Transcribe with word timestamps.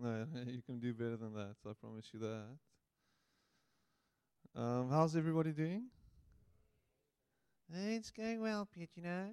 No, 0.00 0.26
you 0.46 0.62
can 0.62 0.78
do 0.78 0.94
better 0.94 1.16
than 1.16 1.34
that. 1.34 1.56
I 1.68 1.72
promise 1.80 2.06
you 2.12 2.20
that. 2.20 2.44
Um, 4.54 4.90
how's 4.90 5.16
everybody 5.16 5.50
doing? 5.50 5.84
It's 7.72 8.10
going 8.10 8.40
well, 8.40 8.66
Pete, 8.72 8.90
you 8.94 9.02
know. 9.02 9.26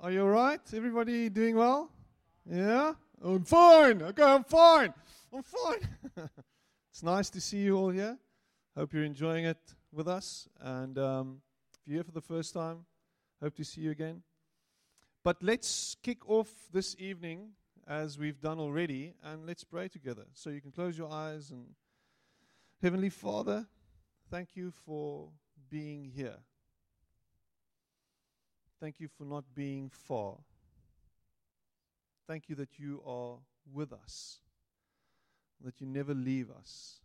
Are 0.00 0.10
you 0.10 0.22
all 0.22 0.28
right? 0.28 0.60
Everybody 0.72 1.28
doing 1.28 1.56
well? 1.56 1.90
Yeah? 2.50 2.94
I'm 3.22 3.44
fine. 3.44 4.02
Okay, 4.02 4.22
I'm 4.22 4.44
fine. 4.44 4.94
I'm 5.32 5.42
fine. 5.42 5.88
it's 6.90 7.02
nice 7.02 7.28
to 7.30 7.40
see 7.40 7.58
you 7.58 7.76
all 7.76 7.90
here. 7.90 8.16
Hope 8.76 8.94
you're 8.94 9.04
enjoying 9.04 9.44
it 9.44 9.58
with 9.92 10.08
us. 10.08 10.48
And 10.58 10.98
um, 10.98 11.42
if 11.74 11.80
you're 11.86 11.96
here 11.96 12.04
for 12.04 12.12
the 12.12 12.22
first 12.22 12.54
time, 12.54 12.86
hope 13.42 13.54
to 13.56 13.64
see 13.64 13.82
you 13.82 13.90
again. 13.90 14.22
But 15.22 15.42
let's 15.42 15.96
kick 16.02 16.28
off 16.28 16.48
this 16.72 16.96
evening 16.98 17.50
as 17.88 18.18
we've 18.18 18.40
done 18.40 18.58
already, 18.58 19.14
and 19.24 19.46
let's 19.46 19.64
pray 19.64 19.88
together. 19.88 20.26
So 20.34 20.50
you 20.50 20.60
can 20.60 20.70
close 20.70 20.98
your 20.98 21.10
eyes 21.10 21.50
and 21.50 21.64
Heavenly 22.82 23.08
Father, 23.08 23.66
thank 24.30 24.50
you 24.54 24.70
for 24.70 25.30
being 25.70 26.04
here. 26.14 26.36
Thank 28.80 29.00
you 29.00 29.08
for 29.08 29.24
not 29.24 29.44
being 29.54 29.90
far. 29.90 30.36
Thank 32.28 32.48
you 32.48 32.54
that 32.56 32.78
you 32.78 33.02
are 33.04 33.38
with 33.72 33.92
us, 33.92 34.38
that 35.64 35.80
you 35.80 35.86
never 35.86 36.14
leave 36.14 36.50
us, 36.50 37.00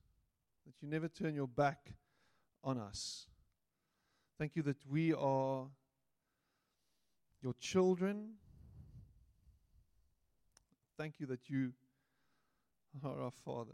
that 0.65 0.75
you 0.81 0.87
never 0.87 1.07
turn 1.07 1.33
your 1.33 1.47
back 1.47 1.93
on 2.63 2.77
us. 2.77 3.25
Thank 4.37 4.55
you 4.55 4.61
that 4.63 4.85
we 4.87 5.13
are 5.13 5.65
your 7.41 7.53
children. 7.59 8.33
Thank 10.97 11.19
you 11.19 11.25
that 11.27 11.49
you 11.49 11.73
are 13.03 13.21
our 13.21 13.31
Father, 13.31 13.71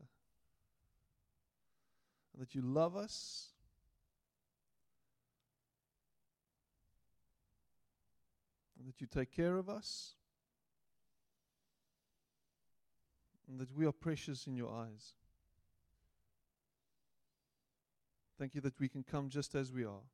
and 2.33 2.41
that 2.41 2.55
you 2.55 2.61
love 2.61 2.95
us. 2.95 3.49
And 8.79 8.87
that 8.87 9.01
you 9.01 9.07
take 9.07 9.29
care 9.35 9.57
of 9.57 9.67
us, 9.69 10.13
and 13.49 13.59
that 13.59 13.75
we 13.75 13.85
are 13.85 13.91
precious 13.91 14.47
in 14.47 14.55
your 14.55 14.71
eyes. 14.71 15.15
Thank 18.39 18.55
you 18.55 18.61
that 18.61 18.79
we 18.79 18.87
can 18.87 19.03
come 19.03 19.27
just 19.27 19.53
as 19.53 19.73
we 19.73 19.83
are. 19.83 20.05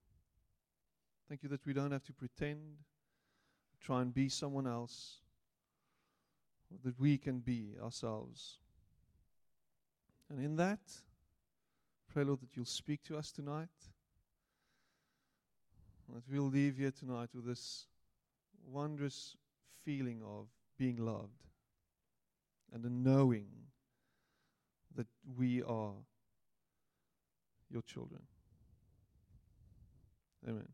Thank 1.30 1.44
you 1.44 1.50
that 1.50 1.64
we 1.64 1.74
don't 1.74 1.92
have 1.92 2.04
to 2.06 2.14
pretend, 2.14 2.78
try 3.80 4.02
and 4.02 4.12
be 4.12 4.30
someone 4.30 4.66
else, 4.66 5.18
that 6.84 7.00
we 7.00 7.18
can 7.18 7.40
be 7.40 7.76
ourselves. 7.82 8.60
And 10.30 10.44
in 10.44 10.56
that, 10.58 10.80
pray, 12.12 12.24
Lord, 12.24 12.42
that 12.42 12.56
you'll 12.56 12.66
speak 12.66 13.04
to 13.04 13.18
us 13.18 13.32
tonight. 13.32 13.70
That 16.14 16.24
we'll 16.30 16.50
leave 16.50 16.78
here 16.78 16.92
tonight 16.92 17.30
with 17.34 17.46
this 17.46 17.88
wondrous 18.66 19.36
feeling 19.84 20.22
of 20.24 20.48
being 20.78 20.98
loved 20.98 21.46
and 22.74 22.84
a 22.84 22.90
knowing 22.90 23.48
that 24.96 25.08
we 25.38 25.62
are 25.64 25.94
your 27.70 27.82
children. 27.82 28.22
Amen. 30.48 30.68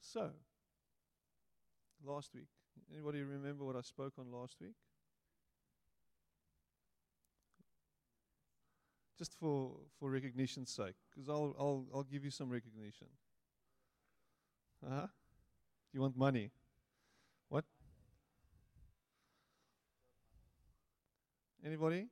So, 0.00 0.30
last 2.04 2.34
week, 2.34 2.48
anybody 2.92 3.22
remember 3.22 3.64
what 3.64 3.76
I 3.76 3.80
spoke 3.80 4.14
on 4.18 4.30
last 4.30 4.56
week? 4.60 4.74
Just 9.18 9.34
for, 9.38 9.72
for 9.98 10.10
recognition's 10.10 10.70
sake, 10.70 10.94
because 11.10 11.28
I'll, 11.28 11.54
I'll, 11.58 11.86
I'll 11.94 12.02
give 12.02 12.24
you 12.24 12.30
some 12.30 12.50
recognition. 12.50 13.06
Uh 14.84 14.90
huh. 14.90 15.06
You 15.92 16.00
want 16.00 16.16
money? 16.16 16.50
What? 17.48 17.64
Anybody? 21.64 22.06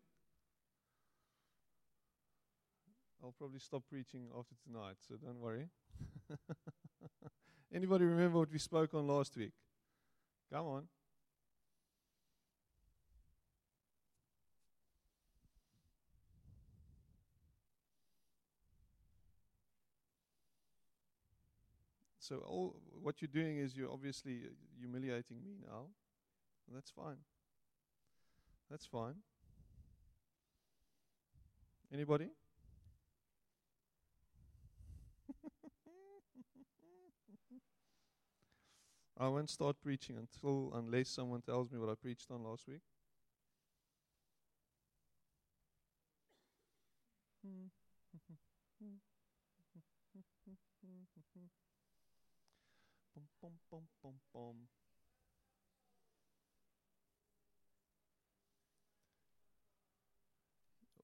I'll 3.22 3.32
probably 3.32 3.58
stop 3.58 3.82
preaching 3.88 4.28
after 4.38 4.54
tonight, 4.64 4.96
so 5.06 5.16
don't 5.16 5.40
worry. 5.40 5.68
Anybody 7.74 8.04
remember 8.04 8.38
what 8.38 8.50
we 8.50 8.58
spoke 8.58 8.94
on 8.94 9.06
last 9.06 9.36
week? 9.36 9.52
Come 10.52 10.66
on. 10.66 10.88
So 22.18 22.36
all 22.46 22.76
what 23.02 23.20
you're 23.20 23.28
doing 23.32 23.58
is 23.58 23.76
you're 23.76 23.90
obviously 23.90 24.42
uh, 24.44 24.50
humiliating 24.78 25.42
me 25.42 25.56
now. 25.66 25.86
That's 26.72 26.90
fine. 26.90 27.16
That's 28.70 28.86
fine. 28.86 29.14
Anybody? 31.92 32.28
I 39.20 39.28
won't 39.28 39.50
start 39.50 39.76
preaching 39.82 40.16
until 40.16 40.72
unless 40.74 41.10
someone 41.10 41.42
tells 41.42 41.70
me 41.70 41.78
what 41.78 41.90
I 41.90 41.94
preached 41.94 42.30
on 42.30 42.42
last 42.42 42.66
week. 42.66 42.80
Bum, 53.42 53.52
bum, 54.02 54.14
bum. 54.32 54.54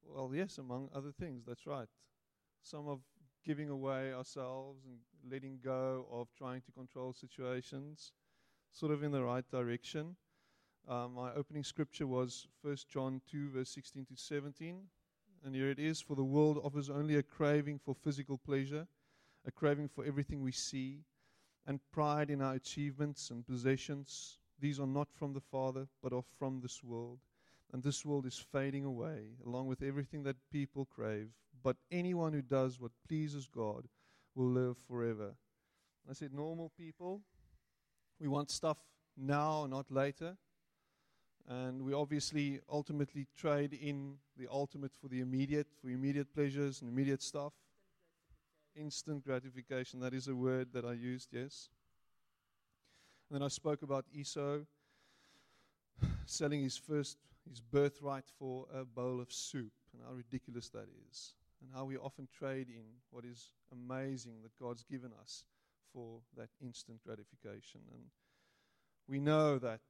Well, 0.07 0.31
yes, 0.35 0.57
among 0.57 0.89
other 0.95 1.13
things, 1.13 1.45
that's 1.47 1.67
right. 1.67 1.89
Some 2.63 2.89
of 2.89 3.01
giving 3.47 3.71
away 3.71 4.13
ourselves 4.13 4.85
and 4.85 4.97
letting 5.31 5.61
go 5.63 6.07
of 6.11 6.27
trying 6.37 6.61
to 6.63 6.73
control 6.73 7.13
situations, 7.13 8.13
sort 8.73 8.91
of 8.91 9.05
in 9.05 9.13
the 9.13 9.23
right 9.23 9.49
direction. 9.51 10.17
Um, 10.89 11.15
my 11.15 11.33
opening 11.33 11.63
scripture 11.63 12.09
was 12.09 12.49
1 12.63 12.77
John 12.89 13.21
2, 13.31 13.51
verse 13.51 13.71
16 13.71 14.07
to 14.07 14.17
17. 14.17 14.81
And 15.45 15.55
here 15.55 15.71
it 15.71 15.79
is 15.79 16.01
For 16.01 16.17
the 16.17 16.25
world 16.25 16.61
offers 16.65 16.91
only 16.91 17.17
a 17.17 17.23
craving 17.23 17.79
for 17.79 17.95
physical 17.95 18.37
pleasure, 18.37 18.89
a 19.47 19.53
craving 19.53 19.89
for 19.89 20.05
everything 20.05 20.43
we 20.43 20.53
see, 20.53 21.05
and 21.67 21.81
pride 21.93 22.31
in 22.31 22.43
our 22.43 22.55
achievements 22.55 23.31
and 23.31 23.47
possessions. 23.47 24.39
These 24.59 24.81
are 24.81 24.87
not 24.89 25.09
from 25.13 25.35
the 25.35 25.41
Father, 25.41 25.87
but 26.03 26.13
are 26.13 26.25
from 26.39 26.61
this 26.61 26.83
world. 26.83 27.21
And 27.73 27.83
this 27.83 28.05
world 28.05 28.27
is 28.27 28.45
fading 28.53 28.85
away, 28.85 29.37
along 29.45 29.67
with 29.67 29.83
everything 29.83 30.25
that 30.25 30.37
people 30.51 30.85
crave. 30.85 31.31
But 31.63 31.77
anyone 31.91 32.33
who 32.33 32.43
does 32.43 32.81
what 32.81 32.93
pleases 33.07 33.49
God 33.49 33.87
will 34.35 34.51
live 34.51 34.77
forever. 34.87 35.35
I 36.09 36.13
said, 36.13 36.33
normal 36.33 36.71
people, 36.79 37.23
we 38.21 38.29
want 38.29 38.51
stuff 38.51 38.79
now, 39.17 39.67
not 39.67 39.91
later. 39.91 40.37
And 41.49 41.83
we 41.83 41.93
obviously 41.93 42.61
ultimately 42.71 43.27
trade 43.37 43.73
in 43.73 44.17
the 44.37 44.49
ultimate 44.51 44.93
for 45.01 45.09
the 45.09 45.21
immediate, 45.21 45.69
for 45.81 45.89
immediate 45.91 46.33
pleasures 46.35 46.81
and 46.81 46.91
immediate 46.91 47.23
stuff. 47.23 47.53
Instant 48.75 49.25
gratification, 49.25 50.01
that 50.01 50.13
is 50.13 50.29
a 50.29 50.35
word 50.35 50.69
that 50.73 50.85
I 50.85 50.93
used, 50.93 51.29
yes. 51.33 51.71
And 53.31 53.41
then 53.41 53.45
I 53.45 53.49
spoke 53.49 53.83
about 53.83 54.05
Esau 54.13 54.59
selling 56.27 56.63
his 56.63 56.77
first, 56.77 57.17
his 57.49 57.61
birthright 57.61 58.27
for 58.39 58.67
a 58.75 58.85
bowl 58.85 59.21
of 59.21 59.33
soup, 59.33 59.73
and 59.93 60.03
how 60.07 60.13
ridiculous 60.13 60.69
that 60.71 60.87
is 61.11 61.35
and 61.67 61.75
how 61.77 61.85
we 61.85 61.97
often 61.97 62.29
trade 62.39 62.69
in 62.69 62.85
what 63.11 63.25
is 63.25 63.53
amazing 63.73 64.43
that 64.43 64.57
God's 64.61 64.85
given 64.85 65.11
us 65.21 65.45
for 65.93 66.21
that 66.37 66.49
instant 66.63 67.01
gratification. 67.05 67.81
And 67.93 68.05
we 69.09 69.19
know 69.19 69.59
that 69.59 69.81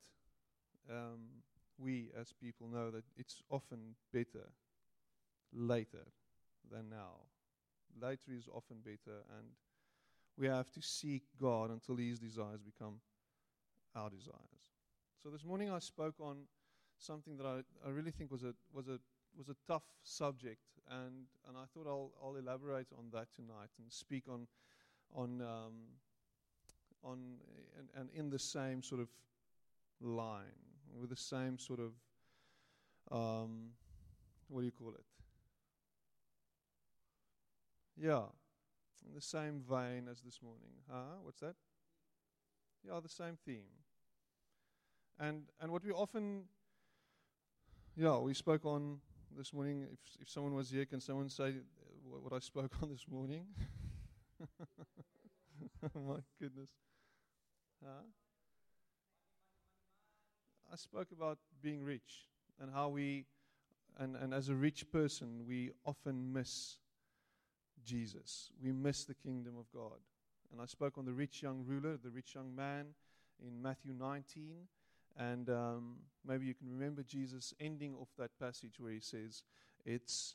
um, 0.90 1.42
we 1.78 2.10
as 2.18 2.32
people 2.32 2.68
know 2.68 2.90
that 2.90 3.04
it's 3.16 3.42
often 3.50 3.94
better 4.12 4.48
later 5.52 6.06
than 6.70 6.88
now. 6.88 7.26
Later 8.00 8.32
is 8.36 8.48
often 8.52 8.78
better, 8.84 9.18
and 9.38 9.48
we 10.36 10.46
have 10.46 10.70
to 10.72 10.82
seek 10.82 11.22
God 11.40 11.70
until 11.70 11.96
His 11.96 12.18
desires 12.18 12.60
become 12.60 13.00
our 13.94 14.10
desires. 14.10 14.34
So 15.22 15.30
this 15.30 15.44
morning 15.44 15.70
I 15.70 15.78
spoke 15.78 16.16
on 16.20 16.42
something 16.98 17.36
that 17.38 17.46
I, 17.46 17.60
I 17.86 17.90
really 17.90 18.10
think 18.10 18.30
was 18.30 18.42
a 18.42 18.54
was 18.72 18.88
a 18.88 18.98
was 19.36 19.48
a 19.48 19.56
tough 19.66 19.84
subject, 20.02 20.62
and, 20.90 21.26
and 21.48 21.56
I 21.56 21.64
thought 21.72 21.86
I'll 21.86 22.12
I'll 22.22 22.36
elaborate 22.36 22.88
on 22.96 23.06
that 23.12 23.28
tonight 23.34 23.70
and 23.78 23.92
speak 23.92 24.24
on 24.28 24.46
on 25.14 25.40
um, 25.40 25.74
on 27.02 27.18
and, 27.78 27.88
and 27.96 28.10
in 28.14 28.30
the 28.30 28.38
same 28.38 28.82
sort 28.82 29.00
of 29.00 29.08
line 30.00 30.44
with 30.98 31.10
the 31.10 31.16
same 31.16 31.58
sort 31.58 31.80
of 31.80 31.92
um, 33.10 33.70
what 34.48 34.60
do 34.60 34.66
you 34.66 34.72
call 34.72 34.90
it? 34.90 35.04
Yeah, 37.96 38.24
in 39.06 39.14
the 39.14 39.20
same 39.20 39.62
vein 39.68 40.08
as 40.10 40.20
this 40.20 40.40
morning. 40.42 40.70
Huh? 40.90 41.18
What's 41.22 41.40
that? 41.40 41.54
Yeah, 42.86 43.00
the 43.02 43.08
same 43.08 43.36
theme. 43.44 43.72
And 45.18 45.44
and 45.60 45.72
what 45.72 45.84
we 45.84 45.92
often 45.92 46.44
yeah, 47.96 48.18
we 48.18 48.34
spoke 48.34 48.66
on 48.66 48.98
this 49.36 49.52
morning. 49.52 49.86
If 49.92 49.98
if 50.22 50.30
someone 50.30 50.54
was 50.54 50.70
here, 50.70 50.86
can 50.86 51.00
someone 51.00 51.28
say 51.28 51.48
uh, 51.48 51.52
what, 52.08 52.22
what 52.22 52.32
I 52.32 52.38
spoke 52.38 52.72
on 52.82 52.90
this 52.90 53.06
morning? 53.10 53.44
my 55.94 56.20
goodness. 56.40 56.70
Huh? 57.84 58.02
I 60.72 60.76
spoke 60.76 61.08
about 61.12 61.38
being 61.62 61.84
rich 61.84 62.28
and 62.60 62.70
how 62.72 62.88
we, 62.88 63.26
and, 63.98 64.16
and 64.16 64.34
as 64.34 64.48
a 64.48 64.54
rich 64.54 64.90
person, 64.90 65.44
we 65.46 65.70
often 65.84 66.32
miss 66.32 66.78
Jesus. 67.84 68.50
We 68.62 68.72
miss 68.72 69.04
the 69.04 69.14
kingdom 69.14 69.54
of 69.58 69.70
God. 69.72 70.00
And 70.52 70.60
I 70.60 70.66
spoke 70.66 70.98
on 70.98 71.04
the 71.04 71.12
rich 71.12 71.42
young 71.42 71.64
ruler, 71.66 71.96
the 71.96 72.10
rich 72.10 72.34
young 72.34 72.54
man 72.54 72.86
in 73.40 73.62
Matthew 73.62 73.92
19. 73.92 74.66
And 75.18 75.48
um, 75.48 75.96
maybe 76.26 76.46
you 76.46 76.54
can 76.54 76.70
remember 76.70 77.02
Jesus 77.02 77.54
ending 77.58 77.94
off 77.94 78.08
that 78.18 78.38
passage 78.38 78.78
where 78.78 78.92
he 78.92 79.00
says, 79.00 79.42
It's 79.84 80.34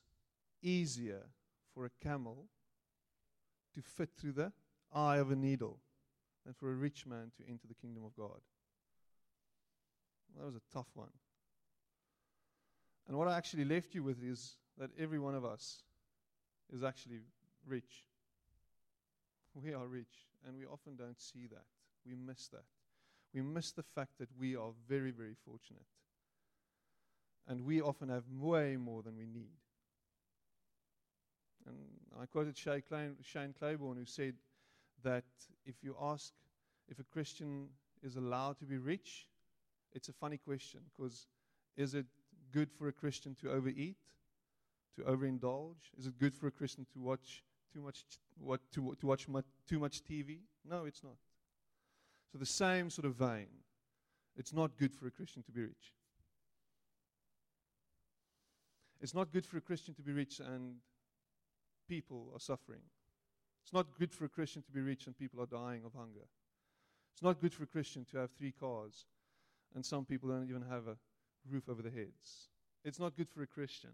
easier 0.62 1.24
for 1.74 1.86
a 1.86 1.90
camel 2.04 2.46
to 3.76 3.82
fit 3.82 4.10
through 4.18 4.34
the 4.34 4.52
eye 4.94 5.18
of 5.18 5.32
a 5.32 5.36
needle 5.36 5.80
than 6.46 6.54
for 6.54 6.72
a 6.72 6.76
rich 6.76 7.06
man 7.06 7.32
to 7.38 7.48
enter 7.48 7.68
the 7.68 7.76
kingdom 7.76 8.04
of 8.04 8.16
God. 8.16 8.40
That 10.38 10.46
was 10.46 10.56
a 10.56 10.62
tough 10.74 10.88
one. 10.94 11.10
And 13.08 13.18
what 13.18 13.28
I 13.28 13.38
actually 13.38 13.66
left 13.66 13.94
you 13.94 14.04
with 14.04 14.24
is 14.24 14.56
that 14.78 14.90
every 14.98 15.20
one 15.20 15.36
of 15.36 15.46
us 15.46 15.84
is 16.74 16.84
actually 16.84 17.20
rich. 17.68 18.06
We 19.54 19.74
are 19.74 19.86
rich, 19.86 20.30
and 20.48 20.58
we 20.58 20.66
often 20.66 20.96
don't 20.96 21.20
see 21.20 21.48
that. 21.48 21.66
We 22.06 22.16
miss 22.16 22.48
that. 22.50 22.64
We 23.34 23.42
miss 23.42 23.72
the 23.72 23.84
fact 23.84 24.18
that 24.20 24.30
we 24.40 24.56
are 24.56 24.72
very, 24.88 25.12
very 25.12 25.36
fortunate. 25.46 25.86
And 27.48 27.66
we 27.66 27.82
often 27.82 28.10
have 28.10 28.24
way 28.30 28.78
more 28.78 29.02
than 29.02 29.18
we 29.18 29.26
need. 29.26 29.58
And 31.66 31.78
I 32.20 32.26
quoted 32.26 32.58
Shane 32.58 33.54
Claiborne, 33.58 33.98
who 33.98 34.06
said 34.06 34.36
that 35.04 35.24
if 35.66 35.76
you 35.82 35.96
ask 36.02 36.34
if 36.90 37.00
a 37.00 37.04
Christian 37.04 37.70
is 38.04 38.16
allowed 38.16 38.60
to 38.60 38.66
be 38.66 38.78
rich, 38.78 39.28
it's 39.94 40.10
a 40.10 40.14
funny 40.14 40.38
question 40.38 40.82
because 40.96 41.28
is 41.78 41.94
it 41.94 42.06
good 42.52 42.72
for 42.72 42.88
a 42.88 42.92
Christian 42.92 43.36
to 43.42 43.52
overeat, 43.52 43.98
to 44.98 45.04
overindulge? 45.04 45.92
Is 45.98 46.08
it 46.08 46.20
good 46.20 46.36
for 46.36 46.48
a 46.48 46.52
Christian 46.52 46.86
to 46.94 47.00
watch 47.00 47.44
too 47.74 47.82
much, 47.82 48.04
what, 48.38 48.60
to, 48.74 48.96
to 49.00 49.08
watch 49.08 49.28
much, 49.28 49.46
too 49.68 49.80
much 49.80 50.04
TV? 50.04 50.40
No, 50.70 50.86
it's 50.86 51.04
not. 51.04 51.16
So, 52.32 52.38
the 52.38 52.46
same 52.46 52.90
sort 52.90 53.06
of 53.06 53.16
vein, 53.16 53.48
it's 54.38 54.54
not 54.54 54.78
good 54.78 54.94
for 54.94 55.08
a 55.08 55.12
Christian 55.12 55.44
to 55.44 55.52
be 55.52 55.62
rich. 55.62 55.94
It's 59.02 59.14
not 59.14 59.32
good 59.32 59.46
for 59.46 59.58
a 59.58 59.62
Christian 59.62 59.94
to 59.96 60.02
be 60.02 60.12
rich 60.12 60.40
and 60.40 60.76
people 61.90 62.32
are 62.34 62.40
suffering. 62.40 62.82
It's 63.64 63.74
not 63.74 63.88
good 63.98 64.14
for 64.14 64.26
a 64.26 64.30
Christian 64.30 64.62
to 64.62 64.72
be 64.72 64.80
rich 64.80 65.08
and 65.08 65.18
people 65.18 65.42
are 65.42 65.48
dying 65.48 65.84
of 65.84 65.94
hunger. 65.94 66.28
It's 67.14 67.24
not 67.24 67.42
good 67.42 67.54
for 67.54 67.64
a 67.64 67.68
Christian 67.68 68.06
to 68.12 68.20
have 68.20 68.32
three 68.32 68.52
cars 68.52 69.06
and 69.76 69.86
some 69.86 70.06
people 70.06 70.30
don't 70.30 70.48
even 70.48 70.64
have 70.70 70.88
a 70.88 70.98
roof 71.50 71.68
over 71.68 71.82
their 71.82 71.92
heads. 71.92 72.50
It's 72.84 73.00
not 73.00 73.16
good 73.16 73.30
for 73.30 73.42
a 73.42 73.48
Christian 73.48 73.92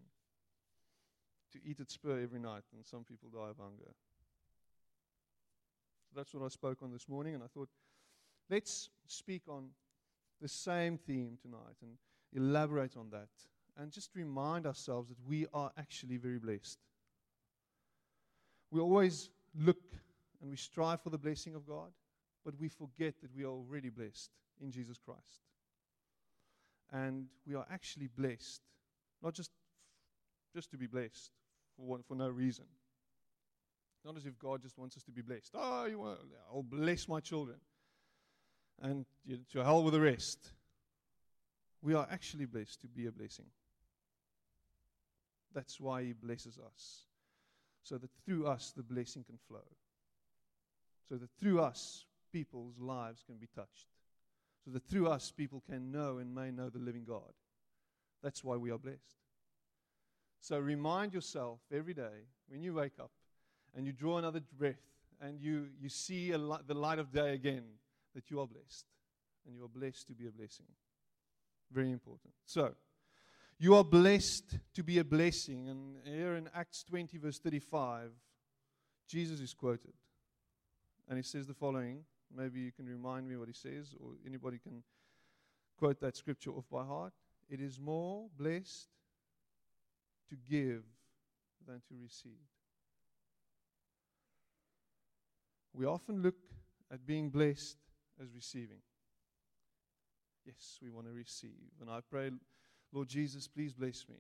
to 1.53 1.59
eat 1.63 1.79
at 1.79 1.91
Spur 1.91 2.21
every 2.21 2.39
night, 2.39 2.63
and 2.75 2.85
some 2.85 3.03
people 3.03 3.29
die 3.29 3.49
of 3.49 3.57
hunger. 3.57 3.93
So 6.09 6.13
that's 6.15 6.33
what 6.33 6.43
I 6.43 6.49
spoke 6.49 6.79
on 6.83 6.91
this 6.91 7.07
morning, 7.07 7.35
and 7.35 7.43
I 7.43 7.47
thought, 7.47 7.69
let's 8.49 8.89
speak 9.07 9.43
on 9.47 9.69
the 10.41 10.47
same 10.47 10.97
theme 10.97 11.37
tonight 11.41 11.77
and 11.81 11.91
elaborate 12.33 12.95
on 12.97 13.09
that, 13.09 13.29
and 13.77 13.91
just 13.91 14.15
remind 14.15 14.65
ourselves 14.67 15.09
that 15.09 15.17
we 15.27 15.45
are 15.53 15.71
actually 15.77 16.17
very 16.17 16.39
blessed. 16.39 16.79
We 18.71 18.81
always 18.81 19.29
look 19.55 19.81
and 20.41 20.49
we 20.49 20.57
strive 20.57 21.01
for 21.01 21.09
the 21.09 21.17
blessing 21.17 21.55
of 21.55 21.65
God, 21.65 21.91
but 22.43 22.59
we 22.59 22.67
forget 22.67 23.15
that 23.21 23.35
we 23.35 23.43
are 23.43 23.49
already 23.49 23.89
blessed 23.89 24.31
in 24.61 24.71
Jesus 24.71 24.97
Christ. 24.97 25.41
And 26.91 27.25
we 27.45 27.55
are 27.55 27.65
actually 27.71 28.07
blessed, 28.07 28.61
not 29.21 29.33
just, 29.33 29.51
just 30.53 30.71
to 30.71 30.77
be 30.77 30.87
blessed 30.87 31.31
for, 31.75 31.85
one, 31.85 32.03
for 32.07 32.15
no 32.15 32.29
reason. 32.29 32.65
Not 34.05 34.15
as 34.15 34.25
if 34.25 34.37
God 34.39 34.61
just 34.61 34.77
wants 34.77 34.95
us 34.95 35.03
to 35.03 35.11
be 35.11 35.21
blessed. 35.21 35.51
Oh, 35.53 35.85
you 35.85 35.99
want, 35.99 36.19
I'll 36.53 36.63
bless 36.63 37.07
my 37.07 37.19
children. 37.19 37.57
And 38.81 39.05
to 39.51 39.63
hell 39.63 39.83
with 39.83 39.93
the 39.93 40.01
rest. 40.01 40.51
We 41.81 41.93
are 41.93 42.07
actually 42.11 42.45
blessed 42.45 42.81
to 42.81 42.87
be 42.87 43.07
a 43.07 43.11
blessing. 43.11 43.45
That's 45.53 45.79
why 45.79 46.03
He 46.03 46.13
blesses 46.13 46.59
us. 46.59 47.05
So 47.83 47.97
that 47.97 48.09
through 48.25 48.47
us 48.47 48.73
the 48.75 48.83
blessing 48.83 49.23
can 49.23 49.37
flow. 49.47 49.65
So 51.09 51.15
that 51.15 51.29
through 51.39 51.61
us 51.61 52.05
people's 52.31 52.77
lives 52.79 53.23
can 53.25 53.37
be 53.37 53.47
touched 53.55 53.87
so 54.67 54.73
that 54.73 54.85
through 54.89 55.07
us 55.07 55.31
people 55.31 55.63
can 55.69 55.91
know 55.93 56.17
and 56.17 56.35
may 56.35 56.51
know 56.51 56.69
the 56.69 56.77
living 56.77 57.05
God. 57.07 57.31
That's 58.21 58.43
why 58.43 58.57
we 58.57 58.69
are 58.69 58.77
blessed. 58.77 59.15
So 60.41 60.59
remind 60.59 61.13
yourself 61.13 61.59
every 61.71 61.93
day 61.93 62.25
when 62.49 62.61
you 62.61 62.73
wake 62.73 62.99
up 62.99 63.11
and 63.73 63.85
you 63.85 63.93
draw 63.93 64.17
another 64.17 64.41
breath 64.57 64.75
and 65.21 65.39
you, 65.39 65.67
you 65.79 65.87
see 65.87 66.35
li- 66.35 66.57
the 66.67 66.73
light 66.73 66.99
of 66.99 67.13
day 67.13 67.33
again 67.33 67.63
that 68.17 68.31
you 68.31 68.39
are 68.39 68.47
blessed 68.47 68.87
and 69.45 69.55
you 69.55 69.63
are 69.63 69.67
blessed 69.67 70.07
to 70.07 70.15
be 70.15 70.25
a 70.25 70.31
blessing. 70.31 70.65
Very 71.71 71.91
important. 71.91 72.33
So, 72.47 72.73
you 73.59 73.75
are 73.75 73.83
blessed 73.83 74.57
to 74.73 74.83
be 74.83 74.97
a 74.97 75.03
blessing. 75.03 75.69
And 75.69 75.97
here 76.03 76.35
in 76.35 76.49
Acts 76.55 76.83
20, 76.89 77.15
verse 77.19 77.37
35, 77.37 78.09
Jesus 79.07 79.39
is 79.39 79.53
quoted. 79.53 79.93
And 81.07 81.15
he 81.15 81.23
says 81.23 81.45
the 81.45 81.53
following 81.53 82.05
Maybe 82.35 82.59
you 82.59 82.71
can 82.71 82.87
remind 82.87 83.29
me 83.29 83.37
what 83.37 83.47
he 83.47 83.53
says, 83.53 83.95
or 84.01 84.13
anybody 84.25 84.57
can 84.57 84.83
quote 85.77 86.01
that 86.01 86.17
scripture 86.17 86.49
off 86.51 86.65
by 86.69 86.83
heart. 86.83 87.13
It 87.49 87.61
is 87.61 87.79
more 87.79 88.27
blessed 88.37 88.89
to 90.29 90.35
give 90.49 90.83
than 91.65 91.81
to 91.87 91.95
receive. 92.01 92.33
We 95.71 95.85
often 95.85 96.21
look 96.21 96.35
at 96.91 97.05
being 97.05 97.29
blessed 97.29 97.77
as 98.21 98.33
receiving. 98.33 98.81
Yes, 100.45 100.79
we 100.81 100.89
want 100.89 101.07
to 101.07 101.13
receive. 101.13 101.71
And 101.81 101.89
I 101.89 101.99
pray, 102.09 102.31
Lord 102.93 103.07
Jesus, 103.07 103.47
please 103.47 103.73
bless 103.73 104.07
me. 104.07 104.15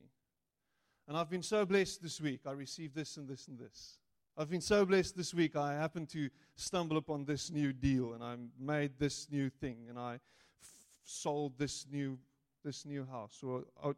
And 1.07 1.15
I've 1.15 1.29
been 1.29 1.43
so 1.43 1.65
blessed 1.65 2.03
this 2.03 2.19
week. 2.19 2.41
I 2.45 2.51
received 2.51 2.93
this 2.93 3.15
and 3.17 3.27
this 3.27 3.47
and 3.47 3.57
this. 3.57 3.99
I've 4.37 4.49
been 4.49 4.61
so 4.61 4.85
blessed 4.85 5.15
this 5.15 5.33
week. 5.33 5.55
I 5.55 5.73
happened 5.73 6.09
to 6.09 6.29
stumble 6.55 6.97
upon 6.97 7.25
this 7.25 7.49
new 7.49 7.73
deal, 7.73 8.13
and 8.13 8.23
I 8.23 8.35
made 8.59 8.99
this 8.99 9.27
new 9.31 9.49
thing, 9.49 9.85
and 9.89 9.97
I 9.97 10.15
f- 10.15 10.69
sold 11.03 11.57
this 11.57 11.85
new 11.89 12.19
this 12.63 12.85
new 12.85 13.05
house. 13.05 13.41
Or 13.41 13.63
uh, 13.81 13.93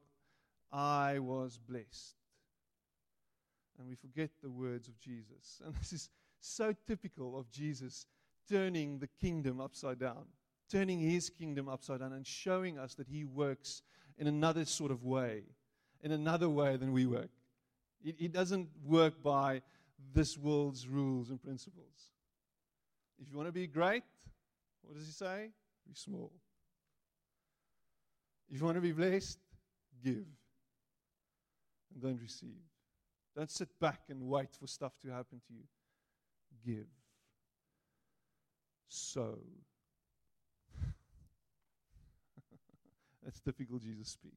I 0.72 1.20
was 1.20 1.58
blessed. 1.58 2.16
And 3.80 3.88
we 3.88 3.96
forget 3.96 4.30
the 4.44 4.50
words 4.50 4.88
of 4.88 5.00
Jesus. 5.00 5.62
And 5.66 5.74
this 5.76 5.94
is 5.94 6.10
so 6.40 6.74
typical 6.86 7.38
of 7.40 7.50
Jesus 7.50 8.06
turning 8.50 9.00
the 9.00 9.08
kingdom 9.22 9.60
upside 9.60 10.00
down, 10.00 10.26
turning 10.72 11.00
his 11.00 11.30
kingdom 11.30 11.68
upside 11.70 12.00
down, 12.00 12.14
and 12.14 12.26
showing 12.26 12.78
us 12.78 12.96
that 12.96 13.08
he 13.08 13.24
works 13.24 13.82
in 14.18 14.28
another 14.28 14.66
sort 14.66 14.92
of 14.92 15.04
way, 15.04 15.44
in 16.02 16.12
another 16.12 16.50
way 16.50 16.78
than 16.78 16.92
we 16.92 17.06
work. 17.06 17.30
He, 18.02 18.30
doesn't 18.30 18.70
work 18.86 19.22
by 19.22 19.62
this 20.14 20.38
world's 20.38 20.88
rules 20.88 21.30
and 21.30 21.42
principles. 21.42 22.14
If 23.22 23.30
you 23.30 23.36
want 23.36 23.50
to 23.50 23.54
be 23.54 23.68
great, 23.68 24.04
what 24.82 24.96
does 24.96 25.06
he 25.06 25.12
say? 25.12 25.50
Be 25.86 25.94
small. 25.94 26.32
If 28.50 28.60
you 28.60 28.66
want 28.66 28.78
to 28.78 28.82
be 28.82 28.94
blessed, 28.94 29.38
give. 30.04 30.26
And 31.94 32.02
don't 32.02 32.22
receive. 32.22 32.64
Don't 33.36 33.52
sit 33.52 33.68
back 33.80 34.02
and 34.10 34.22
wait 34.28 34.56
for 34.58 34.68
stuff 34.68 34.94
to 35.02 35.10
happen 35.10 35.42
to 35.48 35.54
you. 35.54 35.64
Give. 36.66 36.88
So. 38.90 39.40
That's 43.24 43.40
typical 43.40 43.80
Jesus 43.80 44.10
speak. 44.10 44.34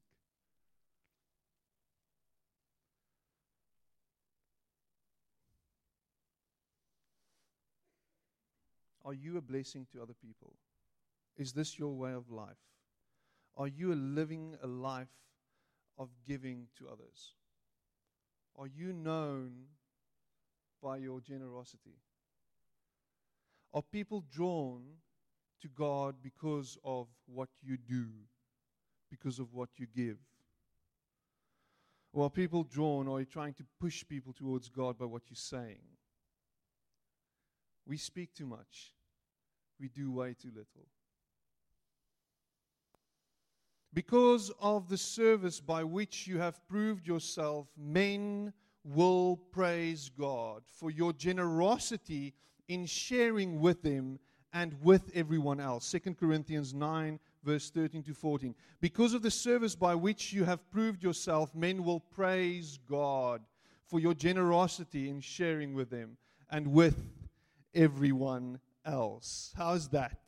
Are 9.05 9.13
you 9.13 9.37
a 9.37 9.41
blessing 9.41 9.85
to 9.91 10.01
other 10.01 10.13
people? 10.13 10.53
Is 11.35 11.51
this 11.51 11.77
your 11.77 11.93
way 11.93 12.13
of 12.13 12.31
life? 12.31 12.55
Are 13.57 13.67
you 13.67 13.93
living 13.93 14.55
a 14.63 14.67
life 14.67 15.11
of 15.97 16.09
giving 16.25 16.67
to 16.77 16.87
others? 16.87 17.33
Are 18.57 18.67
you 18.67 18.93
known 18.93 19.65
by 20.81 20.97
your 20.97 21.19
generosity? 21.19 21.97
Are 23.73 23.81
people 23.81 24.23
drawn 24.31 24.83
to 25.61 25.67
God 25.67 26.15
because 26.21 26.77
of 26.83 27.07
what 27.25 27.49
you 27.61 27.77
do, 27.77 28.05
because 29.09 29.39
of 29.39 29.53
what 29.53 29.69
you 29.77 29.87
give? 29.95 30.17
Or 32.11 32.25
are 32.25 32.29
people 32.29 32.63
drawn, 32.63 33.07
or 33.07 33.17
are 33.17 33.19
you 33.21 33.25
trying 33.25 33.55
to 33.55 33.65
push 33.79 34.05
people 34.07 34.33
towards 34.33 34.69
God 34.69 34.99
by 34.99 35.05
what 35.05 35.23
you're 35.29 35.35
saying? 35.35 35.81
We 37.87 37.97
speak 37.97 38.33
too 38.33 38.45
much, 38.45 38.93
we 39.79 39.89
do 39.89 40.11
way 40.11 40.35
too 40.39 40.49
little. 40.49 40.87
Because 43.93 44.51
of 44.59 44.89
the 44.89 44.97
service 44.97 45.59
by 45.59 45.83
which 45.83 46.27
you 46.27 46.39
have 46.39 46.67
proved 46.67 47.07
yourself, 47.07 47.67
men 47.77 48.53
will 48.83 49.37
praise 49.51 50.09
God 50.09 50.63
for 50.67 50.91
your 50.91 51.13
generosity 51.13 52.33
in 52.67 52.85
sharing 52.85 53.59
with 53.59 53.81
them 53.81 54.19
and 54.53 54.75
with 54.81 55.11
everyone 55.15 55.59
else. 55.59 55.89
2 55.91 56.13
Corinthians 56.13 56.73
9, 56.73 57.19
verse 57.43 57.69
13 57.69 58.03
to 58.03 58.13
14. 58.13 58.55
Because 58.79 59.13
of 59.13 59.21
the 59.21 59.31
service 59.31 59.75
by 59.75 59.95
which 59.95 60.31
you 60.31 60.43
have 60.43 60.69
proved 60.69 61.03
yourself, 61.03 61.53
men 61.55 61.83
will 61.83 61.99
praise 61.99 62.79
God 62.89 63.41
for 63.85 63.99
your 63.99 64.13
generosity 64.13 65.09
in 65.09 65.19
sharing 65.19 65.73
with 65.73 65.89
them 65.89 66.17
and 66.49 66.67
with 66.67 66.97
everyone 67.73 68.59
else. 68.85 69.53
How 69.57 69.73
is 69.73 69.87
that? 69.89 70.19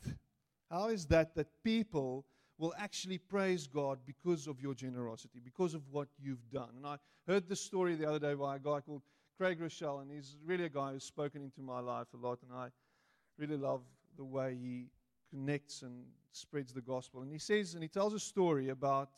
How 0.71 0.87
is 0.87 1.05
that 1.07 1.35
that 1.35 1.47
people 1.63 2.25
will 2.57 2.73
actually 2.77 3.17
praise 3.17 3.67
God 3.67 3.99
because 4.05 4.47
of 4.47 4.61
your 4.61 4.73
generosity, 4.73 5.39
because 5.43 5.73
of 5.73 5.81
what 5.91 6.07
you've 6.17 6.49
done. 6.51 6.69
And 6.77 6.87
I 6.87 6.97
heard 7.27 7.49
this 7.49 7.61
story 7.61 7.95
the 7.95 8.07
other 8.07 8.19
day 8.19 8.33
by 8.33 8.55
a 8.55 8.59
guy 8.59 8.79
called 8.79 9.01
Craig 9.37 9.59
Groeschel, 9.59 10.01
and 10.01 10.09
he's 10.09 10.37
really 10.45 10.65
a 10.65 10.69
guy 10.69 10.91
who's 10.91 11.03
spoken 11.03 11.41
into 11.41 11.61
my 11.61 11.79
life 11.79 12.07
a 12.13 12.17
lot, 12.17 12.39
and 12.41 12.51
I 12.53 12.69
really 13.37 13.57
love 13.57 13.81
the 14.15 14.23
way 14.23 14.55
he 14.55 14.87
connects 15.29 15.81
and 15.81 16.05
spreads 16.31 16.73
the 16.73 16.81
gospel. 16.81 17.21
And 17.21 17.31
he 17.31 17.37
says, 17.37 17.73
and 17.73 17.83
he 17.83 17.89
tells 17.89 18.13
a 18.13 18.19
story 18.19 18.69
about 18.69 19.09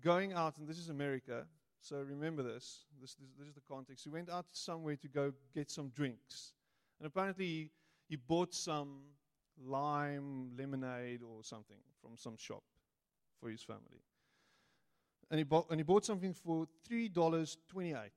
going 0.00 0.32
out, 0.32 0.56
and 0.58 0.66
this 0.66 0.78
is 0.78 0.88
America, 0.88 1.44
so 1.82 1.96
remember 1.96 2.42
this. 2.42 2.84
This, 3.00 3.14
this, 3.14 3.28
this 3.38 3.48
is 3.48 3.54
the 3.54 3.60
context. 3.60 4.04
He 4.04 4.10
went 4.10 4.30
out 4.30 4.46
somewhere 4.52 4.96
to 4.96 5.08
go 5.08 5.32
get 5.54 5.70
some 5.70 5.88
drinks. 5.90 6.52
And 6.98 7.06
apparently, 7.06 7.46
he, 7.46 7.70
he 8.08 8.16
bought 8.16 8.54
some 8.54 9.00
lime 9.62 10.56
lemonade 10.56 11.22
or 11.22 11.42
something 11.42 11.76
from 12.00 12.16
some 12.16 12.36
shop 12.36 12.62
for 13.38 13.50
his 13.50 13.62
family. 13.62 14.02
And 15.30 15.38
he 15.38 15.44
bought, 15.44 15.66
and 15.70 15.78
he 15.78 15.84
bought 15.84 16.04
something 16.04 16.32
for 16.32 16.66
$3.28. 16.90 18.10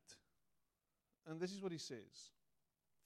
And 1.28 1.40
this 1.40 1.52
is 1.52 1.62
what 1.62 1.72
he 1.72 1.78
says. 1.78 2.32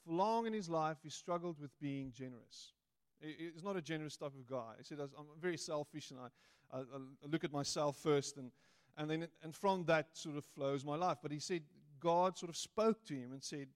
For 0.06 0.14
long 0.14 0.48
in 0.48 0.54
his 0.54 0.70
life, 0.70 0.98
he 1.04 1.10
struggled 1.10 1.60
with 1.60 1.78
being 1.80 2.12
generous. 2.12 2.74
He's 3.20 3.64
not 3.64 3.76
a 3.76 3.82
generous 3.82 4.16
type 4.16 4.34
of 4.38 4.48
guy. 4.48 4.74
He 4.78 4.84
said, 4.84 5.00
I'm 5.00 5.26
very 5.40 5.58
selfish 5.58 6.12
and 6.12 6.20
I, 6.20 6.78
I, 6.78 6.82
I 6.82 7.28
look 7.30 7.44
at 7.44 7.52
myself 7.52 7.98
first. 7.98 8.38
And, 8.38 8.52
and, 8.98 9.10
then, 9.10 9.28
and 9.44 9.56
from 9.56 9.86
that 9.86 10.10
sort 10.14 10.38
of 10.38 10.46
flows 10.46 10.86
my 10.86 10.96
life. 10.96 11.18
But 11.22 11.32
he 11.32 11.40
said, 11.40 11.64
God 12.00 12.38
sort 12.38 12.50
of 12.50 12.58
spoke 12.58 13.06
to 13.06 13.16
him 13.16 13.32
and 13.32 13.44
said, 13.44 13.68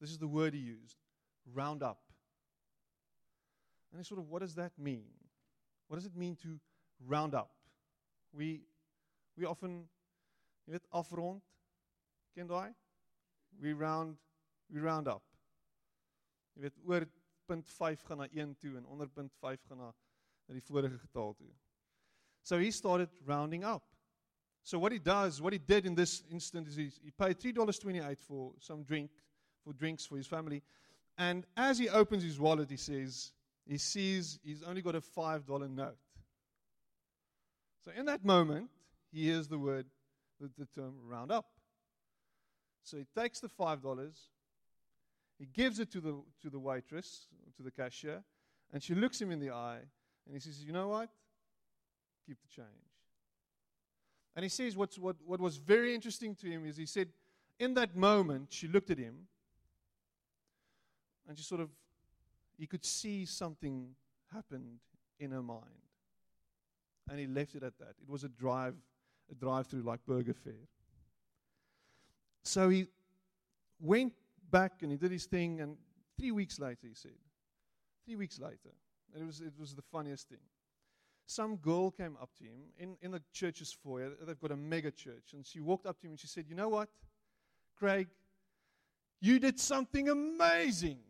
This 0.00 0.10
is 0.10 0.18
the 0.18 0.28
word 0.28 0.54
he 0.54 0.60
used 0.60 0.96
round 1.54 1.82
up. 1.82 2.00
And 3.90 4.00
he 4.00 4.04
sort 4.04 4.20
of, 4.20 4.28
what 4.28 4.42
does 4.42 4.54
that 4.54 4.72
mean? 4.78 5.04
What 5.88 5.96
does 5.96 6.06
it 6.06 6.16
mean 6.16 6.36
to 6.42 6.60
round 7.06 7.34
up? 7.34 7.50
We, 8.32 8.62
we 9.36 9.46
often, 9.46 9.84
jy 10.66 10.74
weet, 10.74 10.86
afrond. 10.92 11.40
Ken 12.34 12.48
daai? 12.48 12.74
We 13.60 13.72
round, 13.72 14.16
we 14.68 14.80
round 14.80 15.08
up. 15.08 15.22
Jy 16.54 16.66
weet, 16.66 16.78
oor 16.84 17.06
punt 17.46 17.68
5 17.68 18.02
gaan 18.06 18.22
na 18.22 18.28
1 18.34 18.56
toe 18.58 18.76
en 18.76 18.86
onder 18.86 19.08
punt 19.08 19.34
5 19.40 19.62
gaan 19.68 19.78
na 19.78 19.94
na 20.48 20.54
die 20.56 20.64
vorige 20.64 20.98
getal 20.98 21.34
toe. 21.36 21.50
So 22.42 22.58
he 22.58 22.70
started 22.70 23.08
rounding 23.26 23.64
up. 23.64 23.82
So 24.62 24.78
what 24.78 24.92
he 24.92 24.98
does, 24.98 25.40
what 25.40 25.52
he 25.52 25.58
did 25.58 25.86
in 25.86 25.94
this 25.94 26.22
instant 26.30 26.66
is 26.68 26.76
he, 26.76 26.90
he 27.04 27.10
paid 27.10 27.38
$3.28 27.38 28.18
for 28.18 28.52
some 28.58 28.82
drink, 28.82 29.10
for 29.64 29.72
drinks 29.72 30.06
for 30.06 30.16
his 30.16 30.26
family. 30.26 30.62
And 31.16 31.44
as 31.56 31.78
he 31.78 31.88
opens 31.88 32.22
his 32.22 32.38
wallet, 32.40 32.70
he 32.70 32.76
says, 32.76 33.32
he 33.66 33.76
sees 33.76 34.38
he's 34.42 34.62
only 34.62 34.82
got 34.82 34.94
a 34.94 35.00
$5 35.00 35.70
note. 35.70 35.96
So 37.84 37.90
in 37.96 38.06
that 38.06 38.24
moment, 38.24 38.70
he 39.12 39.24
hears 39.24 39.48
the 39.48 39.58
word, 39.58 39.86
the, 40.40 40.50
the 40.58 40.66
term 40.66 40.94
round 41.04 41.30
up. 41.30 41.46
So 42.82 42.96
he 42.96 43.06
takes 43.18 43.40
the 43.40 43.48
$5, 43.48 43.80
he 45.38 45.46
gives 45.46 45.78
it 45.78 45.90
to 45.92 46.00
the, 46.00 46.16
to 46.42 46.50
the 46.50 46.58
waitress, 46.58 47.26
to 47.56 47.62
the 47.62 47.70
cashier, 47.70 48.22
and 48.72 48.82
she 48.82 48.94
looks 48.94 49.20
him 49.20 49.30
in 49.30 49.40
the 49.40 49.50
eye, 49.50 49.80
and 50.26 50.34
he 50.34 50.40
says, 50.40 50.64
You 50.64 50.72
know 50.72 50.88
what? 50.88 51.10
Keep 52.26 52.38
the 52.40 52.48
change. 52.48 52.68
And 54.34 54.44
he 54.44 54.48
says 54.48 54.76
what's, 54.76 54.98
what, 54.98 55.16
what 55.26 55.40
was 55.40 55.56
very 55.56 55.94
interesting 55.94 56.34
to 56.36 56.46
him 56.46 56.64
is 56.64 56.76
he 56.76 56.86
said, 56.86 57.08
in 57.58 57.74
that 57.74 57.96
moment, 57.96 58.48
she 58.50 58.68
looked 58.68 58.90
at 58.90 58.98
him, 58.98 59.26
and 61.28 61.36
she 61.36 61.42
sort 61.42 61.60
of 61.60 61.70
he 62.58 62.66
could 62.66 62.84
see 62.84 63.24
something 63.24 63.94
happened 64.32 64.80
in 65.20 65.30
her 65.30 65.42
mind. 65.42 65.62
And 67.08 67.18
he 67.18 67.26
left 67.26 67.54
it 67.54 67.62
at 67.62 67.78
that. 67.78 67.94
It 68.02 68.08
was 68.08 68.24
a 68.24 68.28
drive, 68.28 68.74
a 69.30 69.34
drive 69.34 69.68
through 69.68 69.82
like 69.82 70.04
Burger 70.06 70.34
Fair. 70.34 70.66
So 72.42 72.68
he 72.68 72.86
went 73.80 74.12
back 74.50 74.82
and 74.82 74.90
he 74.90 74.96
did 74.96 75.12
his 75.12 75.26
thing, 75.26 75.60
and 75.60 75.76
three 76.18 76.32
weeks 76.32 76.58
later, 76.58 76.86
he 76.86 76.94
said, 76.94 77.12
three 78.04 78.16
weeks 78.16 78.38
later, 78.38 78.74
it 79.18 79.24
was, 79.24 79.40
it 79.40 79.52
was 79.58 79.74
the 79.74 79.82
funniest 79.82 80.28
thing. 80.28 80.38
Some 81.26 81.56
girl 81.56 81.90
came 81.90 82.16
up 82.20 82.30
to 82.38 82.44
him 82.44 82.56
in, 82.78 82.96
in 83.02 83.10
the 83.10 83.22
church's 83.32 83.70
foyer. 83.70 84.12
They've 84.22 84.40
got 84.40 84.50
a 84.50 84.56
mega 84.56 84.90
church. 84.90 85.34
And 85.34 85.44
she 85.44 85.60
walked 85.60 85.86
up 85.86 86.00
to 86.00 86.06
him 86.06 86.12
and 86.12 86.20
she 86.20 86.26
said, 86.26 86.46
You 86.48 86.54
know 86.54 86.70
what, 86.70 86.88
Craig? 87.78 88.08
You 89.20 89.38
did 89.38 89.60
something 89.60 90.08
amazing. 90.08 91.00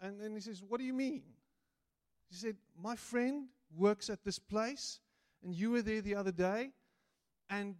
And 0.00 0.20
then 0.20 0.34
he 0.34 0.40
says, 0.40 0.62
What 0.66 0.78
do 0.78 0.84
you 0.84 0.92
mean? 0.92 1.22
She 2.30 2.36
said, 2.36 2.56
My 2.76 2.96
friend 2.96 3.46
works 3.74 4.10
at 4.10 4.22
this 4.24 4.38
place, 4.38 5.00
and 5.42 5.54
you 5.54 5.70
were 5.70 5.82
there 5.82 6.02
the 6.02 6.16
other 6.16 6.32
day, 6.32 6.72
and 7.48 7.74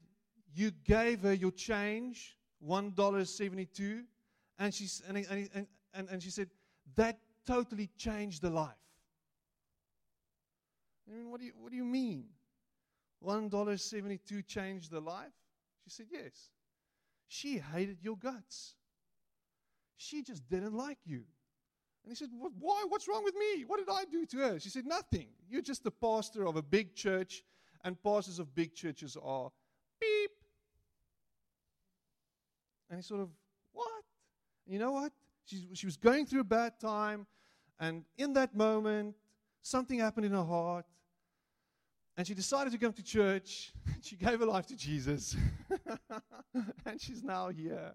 you 0.54 0.70
gave 0.84 1.20
her 1.20 1.34
your 1.34 1.50
change, 1.50 2.38
$1.72, 2.66 4.04
and 4.58 4.74
she, 4.74 4.88
and, 5.08 5.16
and, 5.16 5.66
and, 5.94 6.08
and 6.08 6.22
she 6.22 6.30
said, 6.30 6.48
That 6.96 7.18
totally 7.46 7.90
changed 7.96 8.42
the 8.42 8.50
life. 8.50 8.72
I 11.08 11.14
mean, 11.14 11.30
what 11.30 11.40
do 11.40 11.46
you, 11.46 11.52
what 11.58 11.70
do 11.70 11.76
you 11.76 11.84
mean? 11.84 12.26
$1.72 13.24 14.46
changed 14.46 14.90
the 14.90 15.00
life? 15.00 15.32
She 15.84 15.90
said, 15.90 16.06
Yes. 16.10 16.50
She 17.28 17.58
hated 17.58 17.98
your 18.02 18.16
guts. 18.16 18.74
She 19.96 20.22
just 20.22 20.46
didn't 20.48 20.74
like 20.74 20.98
you. 21.04 21.22
And 22.04 22.10
he 22.10 22.14
said, 22.14 22.28
Why? 22.32 22.84
What's 22.88 23.08
wrong 23.08 23.24
with 23.24 23.34
me? 23.34 23.64
What 23.64 23.78
did 23.78 23.88
I 23.92 24.04
do 24.04 24.26
to 24.26 24.36
her? 24.38 24.60
She 24.60 24.68
said, 24.68 24.86
Nothing. 24.86 25.28
You're 25.48 25.62
just 25.62 25.84
the 25.84 25.90
pastor 25.90 26.46
of 26.46 26.56
a 26.56 26.62
big 26.62 26.94
church, 26.94 27.42
and 27.84 28.00
pastors 28.02 28.38
of 28.38 28.54
big 28.54 28.74
churches 28.74 29.16
are 29.22 29.50
beep. 30.00 30.30
And 32.92 32.98
he 32.98 33.02
sort 33.02 33.22
of, 33.22 33.30
What? 33.72 34.04
And 34.66 34.74
you 34.74 34.78
know 34.78 34.92
what? 34.92 35.12
She, 35.46 35.66
she 35.72 35.86
was 35.86 35.96
going 35.96 36.26
through 36.26 36.42
a 36.42 36.44
bad 36.44 36.78
time, 36.78 37.26
and 37.80 38.04
in 38.18 38.34
that 38.34 38.54
moment, 38.54 39.16
something 39.62 39.98
happened 39.98 40.26
in 40.26 40.32
her 40.32 40.44
heart. 40.44 40.84
And 42.18 42.26
she 42.26 42.34
decided 42.34 42.70
to 42.74 42.78
come 42.78 42.92
to 42.92 43.02
church. 43.02 43.72
She 44.02 44.16
gave 44.16 44.40
her 44.40 44.46
life 44.46 44.66
to 44.66 44.76
Jesus. 44.76 45.36
and 46.84 47.00
she's 47.00 47.22
now 47.22 47.50
here. 47.50 47.92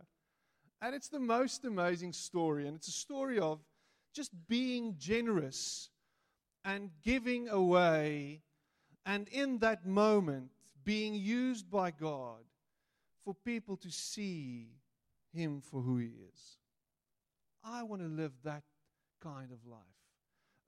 And 0.81 0.95
it's 0.95 1.09
the 1.09 1.19
most 1.19 1.65
amazing 1.65 2.13
story. 2.13 2.65
And 2.65 2.77
it's 2.77 2.87
a 2.87 2.91
story 2.91 3.39
of 3.39 3.59
just 4.13 4.31
being 4.47 4.95
generous 4.97 5.89
and 6.63 6.89
giving 7.03 7.49
away, 7.49 8.41
and 9.05 9.27
in 9.27 9.59
that 9.59 9.85
moment, 9.85 10.49
being 10.85 11.13
used 11.13 11.69
by 11.69 11.91
God 11.91 12.45
for 13.25 13.33
people 13.33 13.75
to 13.75 13.91
see 13.91 14.69
Him 15.37 15.61
for 15.61 15.81
who 15.81 15.97
He 15.97 16.07
is. 16.07 16.57
I 17.63 17.83
want 17.83 18.01
to 18.01 18.07
live 18.07 18.33
that 18.43 18.63
kind 19.21 19.51
of 19.51 19.65
life 19.65 19.81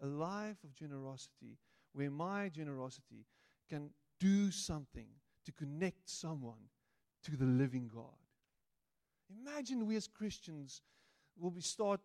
a 0.02 0.08
life 0.08 0.64
of 0.64 0.74
generosity 0.76 1.58
where 1.94 2.10
my 2.10 2.50
generosity 2.50 3.26
can 3.70 3.90
do 4.20 4.52
something 4.52 5.08
to 5.46 5.52
connect 5.52 6.10
someone 6.10 6.70
to 7.24 7.36
the 7.36 7.46
living 7.46 7.90
God. 7.94 8.16
Imagine 9.30 9.86
we 9.86 9.96
as 9.96 10.08
Christians 10.08 10.82
will 11.38 11.52
be 11.52 11.62
start 11.62 12.02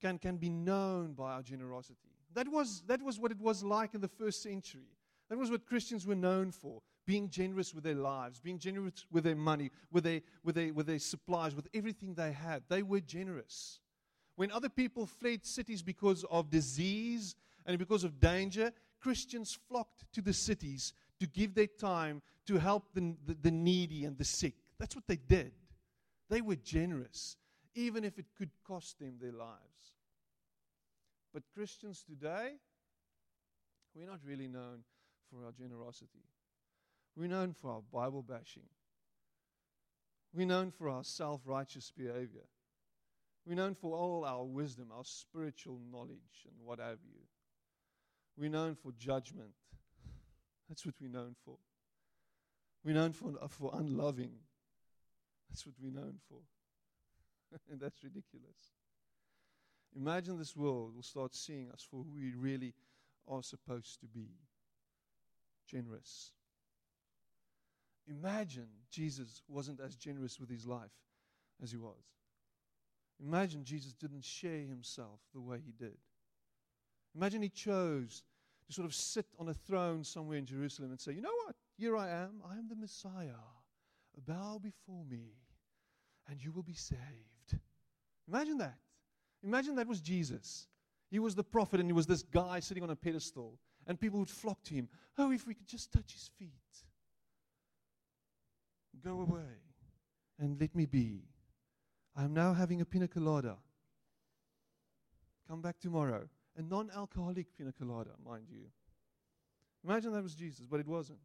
can, 0.00 0.18
can 0.18 0.36
be 0.36 0.48
known 0.48 1.12
by 1.12 1.32
our 1.32 1.42
generosity. 1.42 1.98
That 2.34 2.48
was, 2.48 2.82
that 2.86 3.02
was 3.02 3.18
what 3.18 3.30
it 3.30 3.40
was 3.40 3.62
like 3.62 3.94
in 3.94 4.00
the 4.00 4.08
first 4.08 4.42
century. 4.42 4.96
That 5.30 5.38
was 5.38 5.50
what 5.50 5.66
Christians 5.66 6.06
were 6.06 6.14
known 6.14 6.50
for 6.50 6.82
being 7.06 7.28
generous 7.28 7.74
with 7.74 7.84
their 7.84 7.94
lives, 7.94 8.40
being 8.40 8.58
generous 8.58 9.06
with 9.10 9.24
their 9.24 9.36
money, 9.36 9.70
with 9.90 10.04
their, 10.04 10.20
with, 10.42 10.54
their, 10.54 10.72
with 10.72 10.86
their 10.86 10.98
supplies, 10.98 11.54
with 11.54 11.68
everything 11.74 12.14
they 12.14 12.32
had. 12.32 12.62
They 12.68 12.82
were 12.82 13.00
generous. 13.00 13.80
When 14.36 14.50
other 14.50 14.68
people 14.68 15.06
fled 15.06 15.44
cities 15.44 15.82
because 15.82 16.24
of 16.30 16.50
disease 16.50 17.34
and 17.66 17.78
because 17.78 18.04
of 18.04 18.20
danger, 18.20 18.72
Christians 19.00 19.58
flocked 19.68 20.04
to 20.14 20.22
the 20.22 20.32
cities 20.32 20.92
to 21.20 21.26
give 21.26 21.54
their 21.54 21.66
time 21.66 22.22
to 22.46 22.58
help 22.58 22.84
the, 22.94 23.14
the, 23.26 23.36
the 23.42 23.50
needy 23.50 24.04
and 24.04 24.18
the 24.18 24.24
sick. 24.24 24.54
That's 24.78 24.96
what 24.96 25.06
they 25.06 25.16
did. 25.16 25.52
They 26.30 26.40
were 26.40 26.56
generous, 26.56 27.36
even 27.74 28.04
if 28.04 28.18
it 28.18 28.26
could 28.36 28.50
cost 28.66 28.98
them 28.98 29.16
their 29.20 29.32
lives. 29.32 29.92
But 31.32 31.42
Christians 31.54 32.02
today, 32.02 32.54
we're 33.94 34.06
not 34.06 34.20
really 34.26 34.48
known 34.48 34.84
for 35.30 35.44
our 35.44 35.52
generosity. 35.52 36.24
We're 37.16 37.28
known 37.28 37.54
for 37.60 37.70
our 37.70 37.82
Bible 37.92 38.22
bashing. 38.22 38.68
We're 40.34 40.46
known 40.46 40.70
for 40.70 40.88
our 40.88 41.04
self 41.04 41.42
righteous 41.44 41.92
behavior. 41.96 42.46
We're 43.46 43.54
known 43.54 43.74
for 43.74 43.96
all 43.96 44.24
our 44.24 44.44
wisdom, 44.44 44.88
our 44.92 45.04
spiritual 45.04 45.78
knowledge, 45.92 46.46
and 46.46 46.54
what 46.64 46.80
have 46.80 46.98
you. 47.04 47.20
We're 48.36 48.50
known 48.50 48.74
for 48.74 48.92
judgment. 48.98 49.52
That's 50.68 50.84
what 50.84 50.94
we're 51.00 51.10
known 51.10 51.36
for. 51.44 51.56
We're 52.84 52.94
known 52.94 53.12
for, 53.12 53.32
for 53.48 53.70
unloving. 53.74 54.32
That's 55.50 55.66
what 55.66 55.74
we're 55.80 55.92
known 55.92 56.18
for. 56.28 56.38
and 57.70 57.80
that's 57.80 58.02
ridiculous. 58.02 58.72
Imagine 59.96 60.38
this 60.38 60.56
world 60.56 60.94
will 60.94 61.02
start 61.02 61.34
seeing 61.34 61.70
us 61.70 61.86
for 61.88 62.02
who 62.02 62.16
we 62.16 62.32
really 62.34 62.74
are 63.28 63.42
supposed 63.42 64.00
to 64.00 64.06
be 64.06 64.26
generous. 65.70 66.32
Imagine 68.08 68.68
Jesus 68.90 69.42
wasn't 69.48 69.80
as 69.80 69.96
generous 69.96 70.38
with 70.38 70.50
his 70.50 70.66
life 70.66 70.92
as 71.62 71.70
he 71.70 71.76
was. 71.76 72.02
Imagine 73.22 73.64
Jesus 73.64 73.92
didn't 73.92 74.24
share 74.24 74.60
himself 74.60 75.20
the 75.32 75.40
way 75.40 75.58
he 75.64 75.72
did. 75.72 75.96
Imagine 77.14 77.42
he 77.42 77.48
chose 77.48 78.22
to 78.66 78.72
sort 78.72 78.86
of 78.86 78.94
sit 78.94 79.26
on 79.38 79.48
a 79.48 79.54
throne 79.54 80.02
somewhere 80.04 80.38
in 80.38 80.46
Jerusalem 80.46 80.90
and 80.90 81.00
say, 81.00 81.12
You 81.12 81.22
know 81.22 81.30
what? 81.44 81.54
Here 81.76 81.96
I 81.96 82.08
am. 82.08 82.42
I 82.48 82.56
am 82.58 82.68
the 82.68 82.76
Messiah. 82.76 83.40
Bow 84.26 84.60
before 84.62 85.04
me, 85.04 85.32
and 86.28 86.42
you 86.42 86.52
will 86.52 86.62
be 86.62 86.74
saved. 86.74 87.58
Imagine 88.28 88.58
that. 88.58 88.78
Imagine 89.42 89.74
that 89.76 89.88
was 89.88 90.00
Jesus. 90.00 90.68
He 91.10 91.18
was 91.18 91.34
the 91.34 91.44
prophet, 91.44 91.80
and 91.80 91.88
he 91.88 91.92
was 91.92 92.06
this 92.06 92.22
guy 92.22 92.60
sitting 92.60 92.82
on 92.82 92.90
a 92.90 92.96
pedestal, 92.96 93.58
and 93.86 94.00
people 94.00 94.18
would 94.20 94.30
flock 94.30 94.62
to 94.64 94.74
him. 94.74 94.88
Oh, 95.18 95.32
if 95.32 95.46
we 95.46 95.54
could 95.54 95.66
just 95.66 95.92
touch 95.92 96.12
his 96.12 96.30
feet. 96.38 96.83
Go 99.02 99.20
away 99.20 99.60
and 100.38 100.60
let 100.60 100.74
me 100.74 100.86
be. 100.86 101.22
I 102.16 102.24
am 102.24 102.34
now 102.34 102.52
having 102.52 102.80
a 102.80 102.84
pina 102.84 103.08
colada. 103.08 103.56
Come 105.48 105.60
back 105.60 105.80
tomorrow. 105.80 106.28
A 106.56 106.62
non 106.62 106.90
alcoholic 106.94 107.46
pina 107.56 107.72
colada, 107.72 108.10
mind 108.24 108.46
you. 108.50 108.66
Imagine 109.84 110.12
that 110.12 110.22
was 110.22 110.34
Jesus, 110.34 110.64
but 110.70 110.80
it 110.80 110.86
wasn't. 110.86 111.18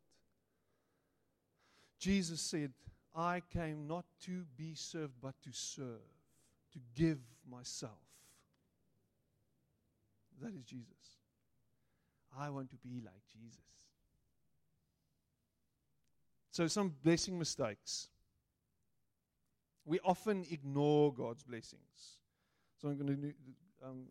Jesus 1.99 2.41
said, 2.41 2.73
I 3.15 3.41
came 3.51 3.87
not 3.87 4.05
to 4.25 4.45
be 4.57 4.73
served, 4.75 5.13
but 5.21 5.35
to 5.43 5.51
serve, 5.51 6.01
to 6.73 6.79
give 6.95 7.19
myself. 7.49 7.91
That 10.41 10.53
is 10.53 10.63
Jesus. 10.63 11.17
I 12.37 12.49
want 12.49 12.69
to 12.71 12.77
be 12.77 13.01
like 13.03 13.21
Jesus. 13.31 13.59
So, 16.59 16.67
some 16.67 16.93
blessing 17.05 17.39
mistakes. 17.39 18.09
We 19.85 19.97
often 20.03 20.45
ignore 20.51 21.13
God's 21.13 21.41
blessings. 21.41 22.19
So, 22.81 22.89
I'm 22.89 22.97
going 22.97 23.15
to 23.15 23.87
um, 23.87 24.07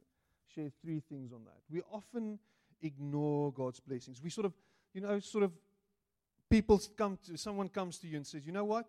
share 0.55 0.71
three 0.81 1.01
things 1.01 1.31
on 1.35 1.45
that. 1.45 1.59
We 1.71 1.83
often 1.93 2.39
ignore 2.81 3.53
God's 3.53 3.81
blessings. 3.81 4.23
We 4.23 4.31
sort 4.31 4.47
of, 4.47 4.55
you 4.95 5.03
know, 5.03 5.21
sort 5.21 5.45
of, 5.45 5.53
people 6.49 6.81
come 6.97 7.19
to, 7.27 7.37
someone 7.37 7.69
comes 7.69 7.99
to 7.99 8.09
you 8.09 8.17
and 8.17 8.27
says, 8.27 8.47
you 8.47 8.53
know 8.53 8.65
what? 8.65 8.87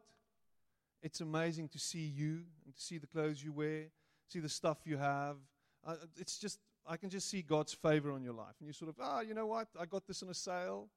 It's 1.04 1.20
amazing 1.20 1.68
to 1.68 1.80
see 1.80 2.14
you 2.16 2.44
and 2.66 2.74
to 2.74 2.82
see 2.82 2.98
the 2.98 3.08
clothes 3.08 3.44
you 3.44 3.52
wear, 3.52 3.88
see 4.30 4.40
the 4.40 4.48
stuff 4.48 4.78
you 4.86 4.96
have. 4.96 5.36
Uh, 5.86 5.96
it's 6.16 6.40
just, 6.40 6.62
I 6.88 6.96
can 6.96 7.10
just 7.10 7.30
see 7.30 7.42
God's 7.42 7.74
favor 7.74 8.14
on 8.14 8.24
your 8.24 8.36
life. 8.36 8.56
And 8.62 8.68
you 8.68 8.74
sort 8.74 8.88
of, 8.88 8.96
ah, 9.02 9.18
oh, 9.18 9.20
you 9.20 9.34
know 9.34 9.48
what? 9.48 9.68
I 9.78 9.86
got 9.86 10.08
this 10.08 10.24
on 10.24 10.30
a 10.30 10.34
sale. 10.34 10.88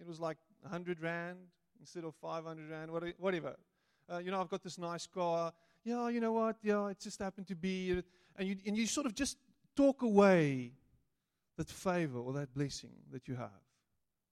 It 0.00 0.06
was 0.06 0.18
like 0.18 0.38
100 0.62 1.02
Rand 1.02 1.40
instead 1.80 2.04
of 2.04 2.14
500 2.14 2.70
Rand, 2.70 3.14
whatever. 3.18 3.56
Uh, 4.10 4.18
you 4.18 4.30
know, 4.30 4.40
I've 4.40 4.48
got 4.48 4.62
this 4.62 4.78
nice 4.78 5.06
car. 5.06 5.52
Yeah, 5.84 6.08
you 6.08 6.20
know 6.20 6.32
what? 6.32 6.56
Yeah, 6.62 6.88
it 6.88 7.00
just 7.00 7.20
happened 7.20 7.48
to 7.48 7.56
be. 7.56 8.02
And 8.36 8.48
you, 8.48 8.56
and 8.66 8.76
you 8.76 8.86
sort 8.86 9.06
of 9.06 9.14
just 9.14 9.38
talk 9.74 10.02
away 10.02 10.72
that 11.56 11.68
favor 11.68 12.18
or 12.18 12.32
that 12.34 12.54
blessing 12.54 12.90
that 13.12 13.26
you 13.28 13.34
have. 13.34 13.50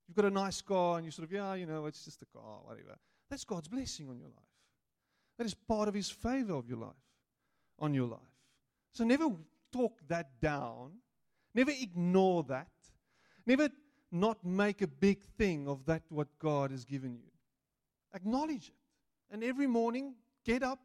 You've 0.06 0.16
got 0.16 0.26
a 0.26 0.30
nice 0.30 0.60
car 0.60 0.96
and 0.96 1.04
you 1.04 1.10
sort 1.10 1.26
of, 1.26 1.32
yeah, 1.32 1.54
you 1.54 1.66
know, 1.66 1.86
it's 1.86 2.04
just 2.04 2.22
a 2.22 2.26
car, 2.26 2.60
whatever. 2.64 2.96
That's 3.30 3.44
God's 3.44 3.68
blessing 3.68 4.08
on 4.08 4.18
your 4.18 4.28
life. 4.28 4.44
That 5.38 5.46
is 5.46 5.54
part 5.54 5.88
of 5.88 5.94
His 5.94 6.10
favor 6.10 6.54
of 6.54 6.68
your 6.68 6.78
life, 6.78 6.90
on 7.78 7.94
your 7.94 8.06
life. 8.06 8.20
So 8.92 9.04
never 9.04 9.28
talk 9.72 9.98
that 10.08 10.40
down. 10.40 10.92
Never 11.54 11.72
ignore 11.72 12.44
that. 12.44 12.68
Never 13.46 13.70
not 14.12 14.44
make 14.44 14.82
a 14.82 14.86
big 14.86 15.22
thing 15.22 15.66
of 15.66 15.84
that 15.86 16.02
what 16.08 16.28
God 16.38 16.70
has 16.70 16.84
given 16.84 17.14
you. 17.14 17.33
Acknowledge 18.14 18.68
it. 18.68 18.74
And 19.30 19.42
every 19.42 19.66
morning, 19.66 20.14
get 20.44 20.62
up, 20.62 20.78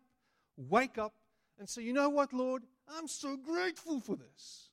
wake 0.57 0.97
up, 0.97 1.13
and 1.59 1.69
say, 1.69 1.83
you 1.83 1.93
know 1.93 2.09
what, 2.09 2.33
Lord? 2.33 2.63
I'm 2.87 3.07
so 3.07 3.37
grateful 3.37 3.99
for 3.99 4.15
this. 4.15 4.69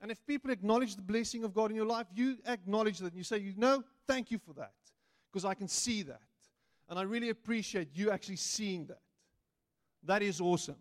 And 0.00 0.10
if 0.10 0.24
people 0.26 0.50
acknowledge 0.50 0.94
the 0.94 1.02
blessing 1.02 1.44
of 1.44 1.52
God 1.52 1.70
in 1.70 1.76
your 1.76 1.86
life, 1.86 2.06
you 2.14 2.38
acknowledge 2.46 2.98
that 2.98 3.08
and 3.08 3.16
you 3.16 3.24
say, 3.24 3.38
you 3.38 3.52
know, 3.56 3.82
thank 4.06 4.30
you 4.30 4.38
for 4.38 4.52
that. 4.54 4.72
Because 5.30 5.44
I 5.44 5.54
can 5.54 5.68
see 5.68 6.02
that. 6.04 6.22
And 6.88 6.98
I 6.98 7.02
really 7.02 7.30
appreciate 7.30 7.88
you 7.92 8.10
actually 8.10 8.36
seeing 8.36 8.86
that. 8.86 9.00
That 10.04 10.22
is 10.22 10.40
awesome. 10.40 10.76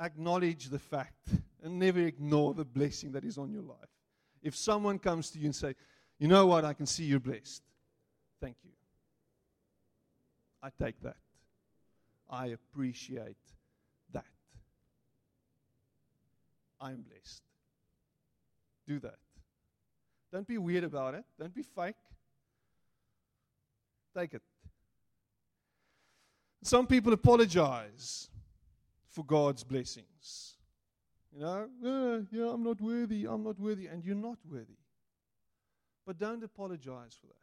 Acknowledge 0.00 0.70
the 0.70 0.78
fact 0.78 1.28
and 1.62 1.78
never 1.78 2.00
ignore 2.00 2.54
the 2.54 2.64
blessing 2.64 3.12
that 3.12 3.24
is 3.24 3.38
on 3.38 3.52
your 3.52 3.62
life. 3.62 3.76
If 4.42 4.56
someone 4.56 4.98
comes 4.98 5.30
to 5.30 5.38
you 5.38 5.44
and 5.44 5.54
say, 5.54 5.74
you 6.18 6.26
know 6.26 6.46
what, 6.46 6.64
I 6.64 6.72
can 6.72 6.86
see 6.86 7.04
you're 7.04 7.20
blessed. 7.20 7.62
Thank 8.40 8.56
you. 8.64 8.73
I 10.64 10.70
take 10.82 10.98
that. 11.02 11.16
I 12.30 12.46
appreciate 12.46 13.36
that. 14.14 14.24
I'm 16.80 17.02
blessed. 17.02 17.42
Do 18.88 18.98
that. 19.00 19.18
Don't 20.32 20.48
be 20.48 20.56
weird 20.56 20.84
about 20.84 21.12
it. 21.14 21.24
Don't 21.38 21.54
be 21.54 21.62
fake. 21.62 21.96
Take 24.16 24.32
it. 24.32 24.42
Some 26.62 26.86
people 26.86 27.12
apologize 27.12 28.30
for 29.10 29.22
God's 29.22 29.62
blessings. 29.62 30.54
You 31.34 31.40
know, 31.40 31.68
uh, 31.84 32.20
yeah, 32.30 32.48
I'm 32.54 32.64
not 32.64 32.80
worthy, 32.80 33.26
I'm 33.26 33.44
not 33.44 33.60
worthy, 33.60 33.86
and 33.86 34.02
you're 34.02 34.16
not 34.16 34.38
worthy. 34.50 34.78
But 36.06 36.18
don't 36.18 36.42
apologize 36.42 37.18
for 37.20 37.26
that. 37.26 37.34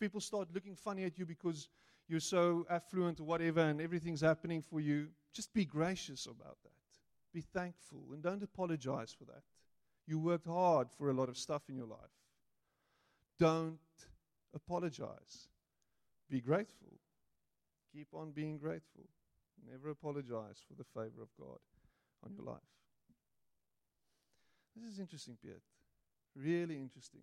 People 0.00 0.20
start 0.22 0.48
looking 0.54 0.76
funny 0.76 1.04
at 1.04 1.18
you 1.18 1.26
because 1.26 1.68
you're 2.08 2.20
so 2.20 2.66
affluent 2.70 3.20
or 3.20 3.24
whatever 3.24 3.60
and 3.60 3.80
everything's 3.80 4.20
happening 4.20 4.62
for 4.62 4.80
you. 4.80 5.08
Just 5.32 5.52
be 5.52 5.64
gracious 5.64 6.26
about 6.26 6.56
that. 6.62 6.70
Be 7.34 7.40
thankful 7.40 8.02
and 8.12 8.22
don't 8.22 8.42
apologize 8.42 9.14
for 9.16 9.24
that. 9.24 9.42
You 10.06 10.18
worked 10.18 10.46
hard 10.46 10.88
for 10.96 11.10
a 11.10 11.12
lot 11.12 11.28
of 11.28 11.36
stuff 11.36 11.62
in 11.68 11.76
your 11.76 11.86
life. 11.86 11.98
Don't 13.38 13.78
apologize. 14.54 15.48
Be 16.30 16.40
grateful. 16.40 16.92
Keep 17.92 18.08
on 18.14 18.30
being 18.30 18.58
grateful. 18.58 19.04
Never 19.70 19.90
apologize 19.90 20.62
for 20.66 20.74
the 20.74 20.84
favor 20.84 21.22
of 21.22 21.28
God 21.38 21.58
on 22.24 22.32
your 22.34 22.44
life. 22.44 22.60
This 24.76 24.92
is 24.92 24.98
interesting, 24.98 25.36
Piet. 25.42 25.62
Really 26.34 26.76
interesting. 26.76 27.22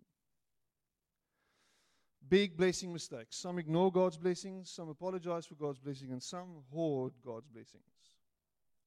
Big 2.29 2.57
blessing 2.57 2.91
mistakes. 2.91 3.37
Some 3.37 3.59
ignore 3.59 3.91
God's 3.91 4.17
blessings, 4.17 4.69
some 4.69 4.89
apologize 4.89 5.45
for 5.45 5.55
God's 5.55 5.79
blessing, 5.79 6.11
and 6.11 6.21
some 6.21 6.63
hoard 6.71 7.13
God's 7.25 7.47
blessings. 7.47 7.83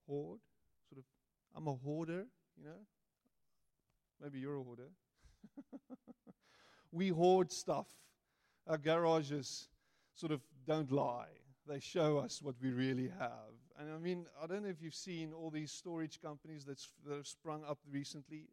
Hoard? 0.07 0.40
Sort 0.88 0.99
of, 0.99 1.05
I'm 1.57 1.68
a 1.68 1.75
hoarder, 1.75 2.27
you 2.57 2.64
know? 2.64 2.81
Maybe 4.22 4.38
you're 4.38 4.57
a 4.57 4.62
hoarder. 4.62 4.88
we 6.92 7.09
hoard 7.09 7.53
stuff. 7.53 7.87
Our 8.66 8.79
garages 8.79 9.68
sort 10.14 10.33
of 10.33 10.40
don't 10.66 10.90
lie, 10.90 11.29
they 11.68 11.79
show 11.79 12.18
us 12.18 12.42
what 12.42 12.55
we 12.61 12.70
really 12.70 13.11
have. 13.18 13.55
And 13.79 13.92
I 13.92 13.99
mean, 13.99 14.27
I 14.42 14.46
don't 14.46 14.62
know 14.62 14.68
if 14.68 14.81
you've 14.81 14.94
seen 14.94 15.33
all 15.33 15.51
these 15.51 15.70
storage 15.70 16.20
companies 16.20 16.64
that's, 16.64 16.88
that 17.07 17.14
have 17.14 17.27
sprung 17.27 17.62
up 17.64 17.79
recently 17.90 18.49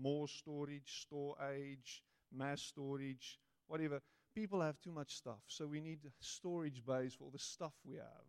more 0.00 0.28
storage, 0.28 1.02
store 1.02 1.36
age, 1.54 2.02
mass 2.32 2.62
storage, 2.62 3.38
whatever. 3.66 4.00
People 4.34 4.60
have 4.60 4.80
too 4.80 4.92
much 4.92 5.16
stuff, 5.16 5.40
so 5.46 5.66
we 5.66 5.80
need 5.80 5.98
storage 6.20 6.84
bays 6.86 7.14
for 7.14 7.24
all 7.24 7.30
the 7.30 7.38
stuff 7.38 7.72
we 7.84 7.96
have, 7.96 8.26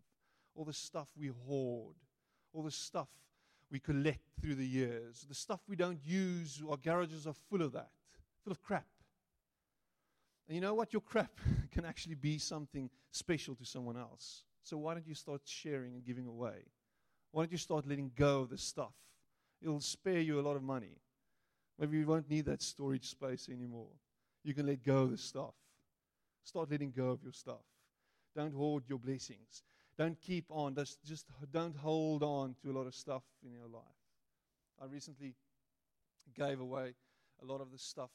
all 0.54 0.64
the 0.64 0.72
stuff 0.72 1.08
we 1.16 1.30
hoard, 1.46 1.94
all 2.52 2.62
the 2.62 2.70
stuff 2.70 3.08
we 3.70 3.78
collect 3.78 4.20
through 4.40 4.56
the 4.56 4.66
years. 4.66 5.24
The 5.28 5.34
stuff 5.34 5.60
we 5.68 5.76
don't 5.76 6.00
use, 6.04 6.62
our 6.68 6.76
garages 6.76 7.26
are 7.26 7.34
full 7.48 7.62
of 7.62 7.72
that, 7.72 7.90
full 8.44 8.52
of 8.52 8.60
crap. 8.60 8.86
And 10.46 10.54
you 10.54 10.60
know 10.60 10.74
what? 10.74 10.92
Your 10.92 11.00
crap 11.00 11.32
can 11.70 11.84
actually 11.84 12.16
be 12.16 12.38
something 12.38 12.90
special 13.10 13.54
to 13.54 13.64
someone 13.64 13.96
else. 13.96 14.42
So 14.62 14.76
why 14.76 14.94
don't 14.94 15.06
you 15.06 15.14
start 15.14 15.40
sharing 15.44 15.94
and 15.94 16.04
giving 16.04 16.26
away? 16.26 16.66
Why 17.30 17.42
don't 17.42 17.52
you 17.52 17.58
start 17.58 17.86
letting 17.86 18.12
go 18.14 18.40
of 18.40 18.50
the 18.50 18.58
stuff? 18.58 18.92
It'll 19.62 19.80
spare 19.80 20.20
you 20.20 20.38
a 20.38 20.42
lot 20.42 20.56
of 20.56 20.62
money. 20.62 20.98
Maybe 21.78 21.98
you 21.98 22.06
won't 22.06 22.28
need 22.28 22.44
that 22.46 22.60
storage 22.60 23.08
space 23.08 23.48
anymore. 23.48 23.88
You 24.44 24.54
can 24.54 24.66
let 24.66 24.84
go 24.84 24.98
of 24.98 25.12
the 25.12 25.16
stuff. 25.16 25.54
Start 26.44 26.70
letting 26.70 26.90
go 26.90 27.10
of 27.10 27.22
your 27.22 27.32
stuff. 27.32 27.64
Don't 28.34 28.54
hoard 28.54 28.84
your 28.88 28.98
blessings. 28.98 29.62
Don't 29.98 30.20
keep 30.20 30.46
on. 30.48 30.74
Just, 30.74 31.04
just 31.04 31.26
don't 31.52 31.76
hold 31.76 32.22
on 32.22 32.56
to 32.62 32.70
a 32.70 32.74
lot 32.74 32.86
of 32.86 32.94
stuff 32.94 33.22
in 33.44 33.52
your 33.52 33.68
life. 33.68 33.82
I 34.80 34.86
recently 34.86 35.34
gave 36.34 36.60
away 36.60 36.94
a 37.42 37.44
lot 37.44 37.60
of 37.60 37.70
the 37.70 37.78
stuff 37.78 38.10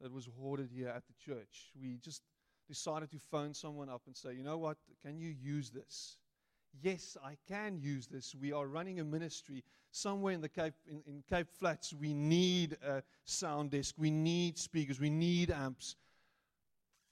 that 0.00 0.12
was 0.12 0.28
hoarded 0.38 0.70
here 0.72 0.88
at 0.88 1.02
the 1.06 1.14
church. 1.24 1.70
We 1.80 1.98
just 2.02 2.22
decided 2.68 3.10
to 3.12 3.18
phone 3.18 3.54
someone 3.54 3.88
up 3.88 4.02
and 4.06 4.16
say, 4.16 4.34
you 4.34 4.42
know 4.42 4.58
what, 4.58 4.76
can 5.04 5.18
you 5.18 5.28
use 5.28 5.70
this? 5.70 6.18
Yes, 6.82 7.16
I 7.24 7.36
can 7.48 7.78
use 7.78 8.08
this. 8.08 8.34
We 8.34 8.52
are 8.52 8.66
running 8.66 9.00
a 9.00 9.04
ministry 9.04 9.62
somewhere 9.92 10.32
in 10.32 10.40
the 10.40 10.48
Cape, 10.48 10.74
in, 10.88 11.02
in 11.06 11.22
Cape 11.28 11.46
Flats. 11.48 11.94
We 11.94 12.12
need 12.12 12.76
a 12.84 13.02
sound 13.24 13.70
desk. 13.70 13.94
We 13.96 14.10
need 14.10 14.58
speakers. 14.58 14.98
We 14.98 15.10
need 15.10 15.52
amps. 15.52 15.94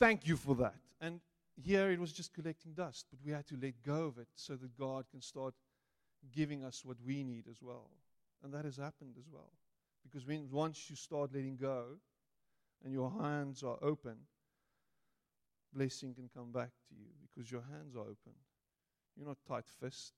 Thank 0.03 0.27
you 0.27 0.37
for 0.37 0.57
that. 0.57 0.75
And 1.01 1.21
here 1.55 1.93
it 1.93 2.01
was 2.01 2.13
just 2.13 2.35
collecting 2.35 2.73
dust, 2.73 3.07
but 3.09 3.21
we 3.25 3.31
had 3.31 3.47
to 3.47 3.57
let 3.63 3.85
go 3.87 4.07
of 4.07 4.19
it 4.19 4.27
so 4.35 4.57
that 4.57 4.77
God 4.77 5.05
can 5.09 5.23
start 5.23 5.55
giving 6.35 6.65
us 6.65 6.85
what 6.85 6.97
we 7.07 7.23
need 7.23 7.45
as 7.49 7.63
well. 7.63 7.89
And 8.43 8.53
that 8.53 8.65
has 8.65 8.79
happened 8.79 9.15
as 9.17 9.27
well. 9.33 9.53
Because 10.03 10.27
when, 10.27 10.49
once 10.51 10.91
you 10.91 10.97
start 10.97 11.31
letting 11.33 11.55
go 11.55 11.85
and 12.85 12.93
your 12.93 13.13
hands 13.13 13.63
are 13.63 13.77
open, 13.81 14.17
blessing 15.73 16.15
can 16.15 16.29
come 16.37 16.51
back 16.51 16.71
to 16.89 16.97
you 16.97 17.07
because 17.23 17.53
your 17.53 17.63
hands 17.71 17.95
are 17.95 18.01
open. 18.01 18.35
You're 19.17 19.29
not 19.29 19.39
tight 19.47 19.67
fist, 19.79 20.15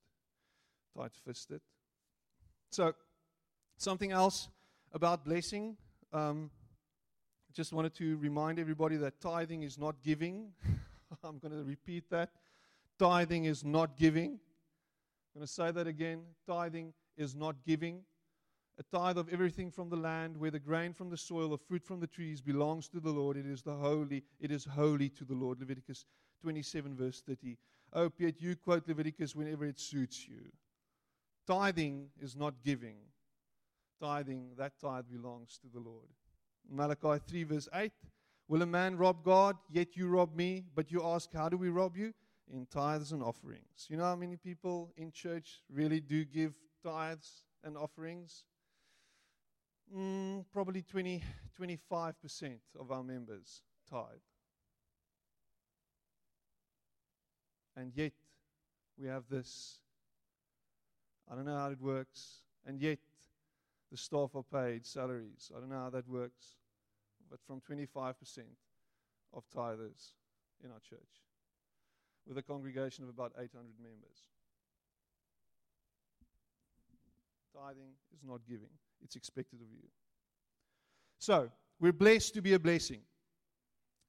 tight 0.96 1.12
fisted. 1.26 1.60
So, 2.70 2.94
something 3.76 4.12
else 4.12 4.48
about 4.94 5.26
blessing. 5.26 5.76
Um, 6.10 6.50
just 7.54 7.72
wanted 7.72 7.94
to 7.94 8.16
remind 8.16 8.58
everybody 8.58 8.96
that 8.96 9.20
tithing 9.20 9.62
is 9.62 9.78
not 9.78 9.94
giving. 10.02 10.48
I'm 11.24 11.38
going 11.38 11.52
to 11.52 11.62
repeat 11.62 12.10
that. 12.10 12.30
Tithing 12.98 13.44
is 13.44 13.64
not 13.64 13.96
giving. 13.96 14.32
I'm 14.32 15.40
going 15.40 15.46
to 15.46 15.52
say 15.52 15.70
that 15.70 15.86
again. 15.86 16.22
Tithing 16.48 16.92
is 17.16 17.36
not 17.36 17.54
giving. 17.64 18.00
A 18.78 18.82
tithe 18.82 19.18
of 19.18 19.32
everything 19.32 19.70
from 19.70 19.88
the 19.88 19.96
land, 19.96 20.36
where 20.36 20.50
the 20.50 20.58
grain 20.58 20.92
from 20.92 21.08
the 21.08 21.16
soil, 21.16 21.50
the 21.50 21.58
fruit 21.58 21.84
from 21.84 22.00
the 22.00 22.08
trees 22.08 22.40
belongs 22.40 22.88
to 22.88 22.98
the 22.98 23.10
Lord. 23.10 23.36
It 23.36 23.46
is 23.46 23.62
the 23.62 23.74
holy, 23.74 24.24
it 24.40 24.50
is 24.50 24.64
holy 24.64 25.08
to 25.10 25.24
the 25.24 25.34
Lord. 25.34 25.60
Leviticus 25.60 26.06
27, 26.42 26.96
verse 26.96 27.22
30. 27.24 27.56
Oh, 27.92 28.10
Piet, 28.10 28.40
you 28.40 28.56
quote 28.56 28.88
Leviticus 28.88 29.36
whenever 29.36 29.64
it 29.64 29.78
suits 29.78 30.26
you. 30.28 30.50
Tithing 31.46 32.08
is 32.20 32.34
not 32.34 32.54
giving. 32.64 32.96
Tithing, 34.00 34.50
that 34.58 34.72
tithe 34.80 35.04
belongs 35.08 35.56
to 35.58 35.68
the 35.72 35.78
Lord. 35.78 36.08
Malachi 36.70 37.20
3, 37.26 37.44
verse 37.44 37.68
8. 37.74 37.92
Will 38.48 38.62
a 38.62 38.66
man 38.66 38.96
rob 38.96 39.24
God? 39.24 39.56
Yet 39.70 39.96
you 39.96 40.08
rob 40.08 40.34
me. 40.34 40.64
But 40.74 40.90
you 40.90 41.04
ask, 41.04 41.32
How 41.32 41.48
do 41.48 41.56
we 41.56 41.68
rob 41.68 41.96
you? 41.96 42.12
In 42.52 42.66
tithes 42.66 43.12
and 43.12 43.22
offerings. 43.22 43.86
You 43.88 43.96
know 43.96 44.04
how 44.04 44.16
many 44.16 44.36
people 44.36 44.92
in 44.96 45.10
church 45.12 45.62
really 45.72 46.00
do 46.00 46.24
give 46.24 46.54
tithes 46.82 47.44
and 47.62 47.76
offerings? 47.76 48.44
Mm, 49.94 50.44
probably 50.52 50.82
20, 50.82 51.22
25% 51.58 52.58
of 52.78 52.90
our 52.90 53.02
members 53.02 53.62
tithe. 53.88 54.04
And 57.76 57.92
yet, 57.94 58.12
we 58.98 59.08
have 59.08 59.24
this. 59.28 59.78
I 61.30 61.34
don't 61.34 61.44
know 61.44 61.56
how 61.56 61.70
it 61.70 61.80
works. 61.80 62.44
And 62.66 62.80
yet, 62.80 62.98
the 63.94 63.98
staff 63.98 64.34
are 64.34 64.42
paid 64.42 64.84
salaries. 64.84 65.52
I 65.56 65.60
don't 65.60 65.68
know 65.68 65.78
how 65.78 65.90
that 65.90 66.08
works. 66.08 66.56
But 67.30 67.38
from 67.46 67.60
25% 67.60 68.14
of 69.32 69.44
tithers 69.56 70.14
in 70.64 70.72
our 70.72 70.80
church, 70.80 71.22
with 72.26 72.36
a 72.36 72.42
congregation 72.42 73.04
of 73.04 73.10
about 73.10 73.34
800 73.38 73.52
members. 73.80 74.18
Tithing 77.56 77.92
is 78.12 78.24
not 78.26 78.40
giving, 78.48 78.66
it's 79.00 79.14
expected 79.14 79.60
of 79.60 79.70
you. 79.70 79.88
So, 81.20 81.48
we're 81.78 81.92
blessed 81.92 82.34
to 82.34 82.42
be 82.42 82.54
a 82.54 82.58
blessing. 82.58 83.02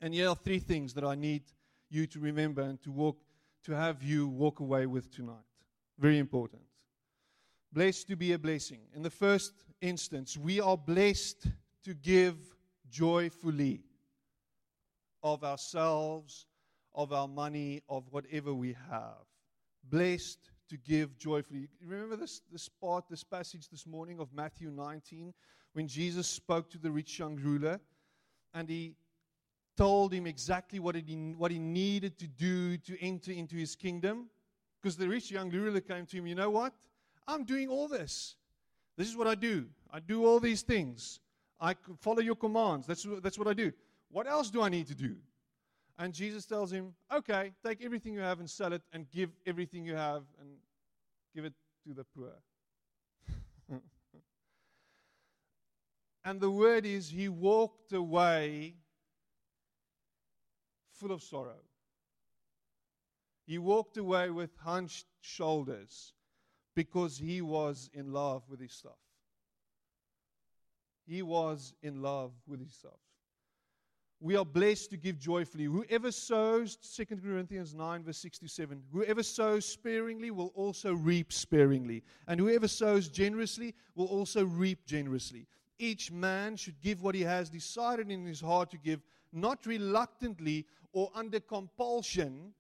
And 0.02 0.15
here 0.15 0.30
are 0.30 0.36
three 0.36 0.58
things 0.58 0.95
that 0.95 1.04
I 1.04 1.13
need 1.13 1.43
you 1.91 2.08
to 2.08 2.19
remember 2.19 2.63
and 2.63 2.82
to 2.82 2.91
walk 2.91 3.19
to 3.65 3.76
have 3.76 4.02
you 4.02 4.28
walk 4.30 4.62
away 4.62 4.88
with 4.88 5.12
tonight. 5.12 5.45
Very 6.00 6.17
important. 6.17 6.63
Blessed 7.71 8.08
to 8.08 8.15
be 8.15 8.32
a 8.32 8.39
blessing. 8.39 8.80
In 8.95 9.04
the 9.04 9.10
first 9.10 9.52
instance, 9.86 10.38
we 10.38 10.60
are 10.60 10.78
blessed 10.78 11.48
to 11.84 11.93
give 11.93 12.36
joyfully 12.89 13.84
of 15.24 15.43
ourselves, 15.43 16.45
of 16.93 17.13
our 17.13 17.28
money, 17.28 17.82
of 17.89 18.04
whatever 18.12 18.54
we 18.54 18.76
have. 18.89 19.26
Blessed 19.89 20.50
to 20.69 20.78
give 20.78 21.17
joyfully. 21.17 21.67
Remember 21.86 22.15
this, 22.15 22.41
this 22.52 22.69
part, 22.69 23.06
this 23.10 23.24
passage 23.24 23.69
this 23.69 23.86
morning 23.86 24.19
of 24.19 24.34
Matthew 24.34 24.71
19, 24.71 25.34
when 25.74 25.88
Jesus 25.88 26.28
spoke 26.28 26.69
to 26.71 26.78
the 26.78 26.91
rich 26.91 27.19
young 27.19 27.36
ruler 27.36 27.80
and 28.54 28.69
he 28.69 28.95
told 29.78 30.13
him 30.13 30.26
exactly 30.26 30.80
what, 30.80 30.95
he, 30.95 31.34
what 31.38 31.52
he 31.52 31.60
needed 31.60 32.17
to 32.19 32.28
do 32.28 32.78
to 32.78 33.00
enter 33.02 33.32
into 33.32 33.56
his 33.56 33.76
kingdom. 33.76 34.30
Because 34.82 34.95
the 34.95 35.08
rich 35.08 35.32
young 35.32 35.50
ruler 35.50 35.82
came 35.82 36.06
to 36.06 36.17
him, 36.17 36.28
you 36.28 36.36
know 36.36 36.50
what? 36.50 36.74
I'm 37.28 37.43
doing 37.43 37.67
all 37.67 37.88
this. 37.88 38.36
This 38.98 39.08
is 39.10 39.18
what 39.18 39.28
I 39.28 39.36
do. 39.36 39.66
I 39.92 40.00
do 40.00 40.26
all 40.26 40.40
these 40.40 40.62
things. 40.62 41.20
I 41.60 41.76
follow 42.00 42.22
your 42.22 42.36
commands. 42.36 42.88
That's, 42.88 43.06
that's 43.22 43.38
what 43.38 43.48
I 43.48 43.54
do. 43.54 43.72
What 44.10 44.28
else 44.28 44.50
do 44.50 44.62
I 44.62 44.70
need 44.70 44.88
to 44.88 44.96
do? 44.96 45.16
And 45.98 46.14
Jesus 46.14 46.46
tells 46.46 46.72
him, 46.72 46.94
okay, 47.14 47.54
take 47.66 47.84
everything 47.84 48.14
you 48.14 48.20
have 48.20 48.40
and 48.40 48.50
sell 48.50 48.74
it 48.74 48.82
and 48.92 49.10
give 49.12 49.30
everything 49.46 49.86
you 49.86 49.96
have 49.96 50.24
and 50.40 50.50
give 51.34 51.46
it 51.46 51.54
to 51.88 51.94
the 51.94 52.04
poor. 52.04 52.34
and 56.26 56.42
the 56.42 56.52
word 56.52 56.86
is, 56.86 57.10
he 57.10 57.30
walked 57.30 57.94
away 57.94 58.76
full 60.92 61.12
of 61.12 61.24
sorrow. 61.24 61.62
He 63.46 63.58
walked 63.58 63.96
away 63.98 64.30
with 64.32 64.50
hunched 64.58 65.06
shoulders 65.22 66.14
because 66.76 67.18
he 67.18 67.42
was 67.42 67.90
in 67.94 68.12
love 68.12 68.44
with 68.50 68.60
his 68.60 68.74
stuff. 68.74 69.00
He 71.08 71.22
was 71.22 71.74
in 71.82 72.02
love 72.02 72.32
with 72.48 72.60
his 72.60 72.74
stuff. 72.74 73.00
We 74.20 74.36
are 74.38 74.46
blessed 74.46 74.90
to 74.92 74.98
give 74.98 75.20
joyfully. 75.20 75.66
Whoever 75.66 76.12
sows, 76.12 76.78
2 76.78 77.06
Corinthians 77.06 77.76
9, 77.76 78.04
verse 78.04 78.18
6 78.18 78.40
to 78.40 78.48
7, 78.48 78.82
whoever 78.92 79.22
sows 79.22 79.66
sparingly 79.66 80.32
will 80.32 80.52
also 80.56 80.94
reap 80.94 81.32
sparingly. 81.32 82.02
And 82.28 82.40
whoever 82.40 82.68
sows 82.68 83.08
generously 83.08 83.76
will 83.94 84.08
also 84.08 84.46
reap 84.46 84.86
generously. 84.86 85.48
Each 85.78 86.12
man 86.12 86.56
should 86.56 86.82
give 86.82 87.04
what 87.04 87.14
he 87.14 87.22
has 87.22 87.50
decided 87.50 88.10
in 88.10 88.26
his 88.26 88.40
heart 88.40 88.72
to 88.72 88.78
give, 88.78 89.02
not 89.34 89.66
reluctantly 89.66 90.66
or 90.94 91.12
under 91.14 91.42
compulsion, 91.42 92.54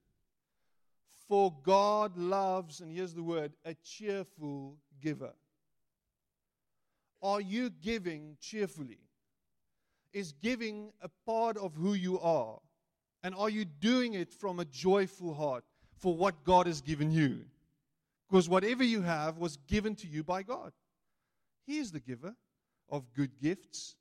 for 1.27 1.53
God 1.63 2.17
loves, 2.17 2.81
and 2.81 2.91
here's 2.91 3.13
the 3.13 3.23
word, 3.23 3.53
a 3.65 3.73
cheerful 3.83 4.77
giver. 5.01 5.33
Are 7.21 7.41
you 7.41 7.69
giving 7.69 8.37
cheerfully? 8.39 8.99
Is 10.13 10.33
giving 10.33 10.91
a 11.01 11.09
part 11.25 11.57
of 11.57 11.73
who 11.73 11.93
you 11.93 12.19
are? 12.19 12.59
And 13.23 13.33
are 13.35 13.49
you 13.49 13.65
doing 13.65 14.13
it 14.13 14.31
from 14.31 14.59
a 14.59 14.65
joyful 14.65 15.33
heart 15.33 15.63
for 15.97 16.15
what 16.15 16.43
God 16.43 16.67
has 16.67 16.81
given 16.81 17.11
you? 17.11 17.41
Because 18.29 18.47
whatever 18.47 18.83
you 18.83 19.01
have 19.01 19.37
was 19.37 19.57
given 19.67 19.95
to 19.95 20.07
you 20.07 20.23
by 20.23 20.43
God. 20.43 20.71
He 21.65 21.79
is 21.79 21.91
the 21.91 21.99
giver 21.99 22.35
of 22.89 23.11
good 23.13 23.31
gifts. 23.41 23.95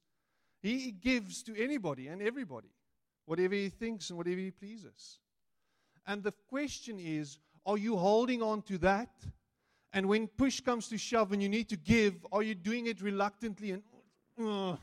He 0.62 0.92
gives 0.92 1.42
to 1.44 1.56
anybody 1.62 2.08
and 2.08 2.20
everybody 2.20 2.68
whatever 3.26 3.54
he 3.54 3.68
thinks 3.68 4.10
and 4.10 4.18
whatever 4.18 4.40
he 4.40 4.50
pleases. 4.50 5.18
And 6.06 6.22
the 6.22 6.32
question 6.48 6.98
is 6.98 7.38
are 7.66 7.78
you 7.78 7.96
holding 7.96 8.42
on 8.42 8.62
to 8.62 8.78
that? 8.78 9.10
And 9.92 10.06
when 10.06 10.26
push 10.26 10.60
comes 10.60 10.88
to 10.88 10.98
shove 10.98 11.32
and 11.32 11.42
you 11.42 11.48
need 11.48 11.68
to 11.68 11.76
give, 11.76 12.26
are 12.32 12.42
you 12.42 12.54
doing 12.54 12.86
it 12.86 13.00
reluctantly 13.00 13.70
and, 13.70 13.82
uh, 14.42 14.76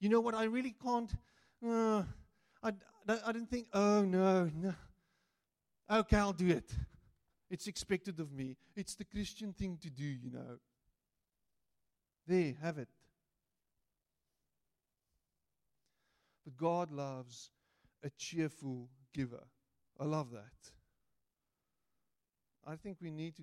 you 0.00 0.08
know 0.08 0.20
what, 0.20 0.34
I 0.34 0.44
really 0.44 0.74
can't, 0.82 1.12
uh, 1.64 2.02
I, 2.62 2.72
I 3.08 3.32
didn't 3.32 3.50
think, 3.50 3.66
oh 3.72 4.02
no, 4.02 4.50
no. 4.56 4.74
Okay, 5.88 6.16
I'll 6.16 6.32
do 6.32 6.48
it. 6.48 6.72
It's 7.48 7.68
expected 7.68 8.18
of 8.18 8.32
me. 8.32 8.56
It's 8.74 8.96
the 8.96 9.04
Christian 9.04 9.52
thing 9.52 9.78
to 9.82 9.90
do, 9.90 10.04
you 10.04 10.30
know. 10.32 10.58
There, 12.26 12.54
have 12.60 12.78
it. 12.78 12.88
But 16.44 16.56
God 16.56 16.90
loves 16.90 17.50
a 18.02 18.10
cheerful 18.10 18.88
giver. 19.14 19.44
I 19.98 20.04
love 20.04 20.30
that. 20.32 20.70
I 22.66 22.76
think 22.76 22.98
we 23.00 23.10
need 23.10 23.36
to 23.36 23.42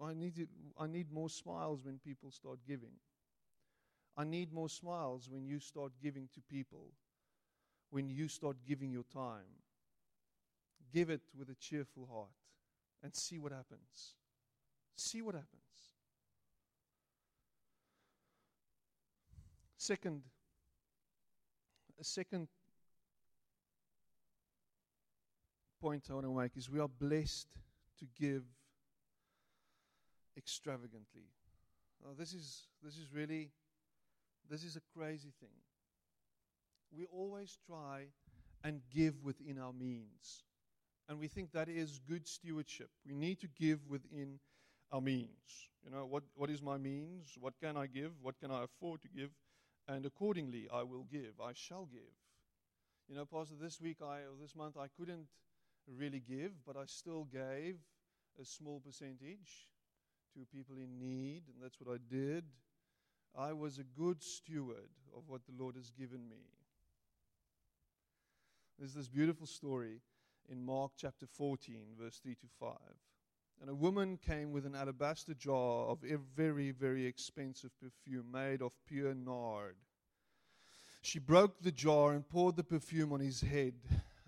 I 0.00 0.14
need 0.14 0.36
to, 0.36 0.46
I 0.78 0.86
need 0.86 1.10
more 1.12 1.28
smiles 1.28 1.84
when 1.84 1.98
people 1.98 2.30
start 2.30 2.60
giving. 2.66 2.92
I 4.16 4.24
need 4.24 4.52
more 4.52 4.68
smiles 4.68 5.28
when 5.30 5.44
you 5.46 5.58
start 5.58 5.92
giving 6.02 6.28
to 6.34 6.40
people. 6.48 6.92
When 7.90 8.08
you 8.08 8.28
start 8.28 8.56
giving 8.66 8.92
your 8.92 9.04
time. 9.12 9.62
Give 10.92 11.10
it 11.10 11.22
with 11.36 11.50
a 11.50 11.54
cheerful 11.54 12.08
heart 12.12 12.28
and 13.02 13.14
see 13.14 13.38
what 13.38 13.52
happens. 13.52 14.14
See 14.96 15.22
what 15.22 15.34
happens. 15.34 15.62
Second, 19.76 20.22
a 22.00 22.04
second 22.04 22.48
point 25.80 26.04
I 26.10 26.14
want 26.14 26.26
to 26.26 26.32
make 26.32 26.56
is 26.56 26.70
we 26.70 26.80
are 26.80 26.88
blessed 26.88 27.48
to 27.98 28.06
give 28.18 28.44
extravagantly. 30.36 31.28
This 32.16 32.32
is 32.32 32.68
this 32.82 32.94
is 32.94 33.12
really 33.12 33.50
this 34.48 34.64
is 34.64 34.76
a 34.76 34.80
crazy 34.96 35.32
thing. 35.40 35.56
We 36.96 37.06
always 37.06 37.58
try 37.66 38.06
and 38.64 38.80
give 38.90 39.22
within 39.22 39.58
our 39.58 39.72
means. 39.72 40.44
And 41.08 41.18
we 41.18 41.28
think 41.28 41.52
that 41.52 41.68
is 41.68 42.00
good 42.06 42.26
stewardship. 42.26 42.90
We 43.06 43.14
need 43.14 43.40
to 43.40 43.48
give 43.58 43.80
within 43.88 44.38
our 44.92 45.00
means. 45.00 45.68
You 45.84 45.90
know, 45.90 46.04
what, 46.04 46.22
what 46.34 46.50
is 46.50 46.60
my 46.60 46.76
means? 46.76 47.34
What 47.40 47.54
can 47.62 47.76
I 47.76 47.86
give? 47.86 48.12
What 48.20 48.38
can 48.38 48.50
I 48.50 48.64
afford 48.64 49.02
to 49.02 49.08
give? 49.08 49.30
And 49.86 50.04
accordingly, 50.04 50.68
I 50.72 50.82
will 50.82 51.06
give. 51.10 51.40
I 51.42 51.52
shall 51.54 51.86
give. 51.90 52.12
You 53.08 53.16
know, 53.16 53.24
Pastor, 53.24 53.54
this 53.58 53.80
week 53.80 53.98
I, 54.02 54.18
or 54.18 54.36
this 54.40 54.54
month 54.54 54.76
I 54.76 54.88
couldn't 54.98 55.26
really 55.96 56.22
give, 56.26 56.52
but 56.66 56.76
I 56.76 56.84
still 56.86 57.24
gave 57.24 57.76
a 58.40 58.44
small 58.44 58.80
percentage 58.80 59.68
to 60.34 60.46
people 60.54 60.76
in 60.76 60.98
need, 60.98 61.42
and 61.52 61.62
that's 61.62 61.80
what 61.80 61.94
I 61.94 61.98
did. 62.14 62.44
I 63.36 63.52
was 63.52 63.78
a 63.78 63.84
good 63.98 64.22
steward 64.22 64.90
of 65.16 65.22
what 65.26 65.42
the 65.46 65.62
Lord 65.62 65.76
has 65.76 65.90
given 65.90 66.28
me. 66.28 66.44
There's 68.78 68.94
this 68.94 69.08
beautiful 69.08 69.46
story 69.46 70.00
in 70.48 70.64
Mark 70.64 70.92
chapter 70.96 71.26
14, 71.26 71.80
verse 72.00 72.18
3 72.22 72.34
to 72.36 72.46
5. 72.60 72.70
And 73.60 73.68
a 73.68 73.74
woman 73.74 74.18
came 74.24 74.52
with 74.52 74.66
an 74.66 74.76
alabaster 74.76 75.34
jar 75.34 75.86
of 75.86 75.98
a 76.04 76.16
very, 76.16 76.70
very 76.70 77.04
expensive 77.06 77.70
perfume 77.80 78.30
made 78.32 78.62
of 78.62 78.72
pure 78.86 79.14
nard. 79.14 79.74
She 81.02 81.18
broke 81.18 81.60
the 81.60 81.72
jar 81.72 82.12
and 82.12 82.28
poured 82.28 82.56
the 82.56 82.64
perfume 82.64 83.12
on 83.12 83.20
his 83.20 83.40
head. 83.40 83.74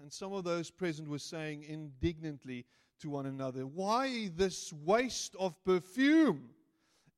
And 0.00 0.12
some 0.12 0.32
of 0.32 0.44
those 0.44 0.70
present 0.70 1.08
were 1.08 1.18
saying 1.18 1.64
indignantly 1.64 2.64
to 3.00 3.10
one 3.10 3.26
another, 3.26 3.66
Why 3.66 4.30
this 4.34 4.72
waste 4.72 5.36
of 5.38 5.62
perfume? 5.64 6.50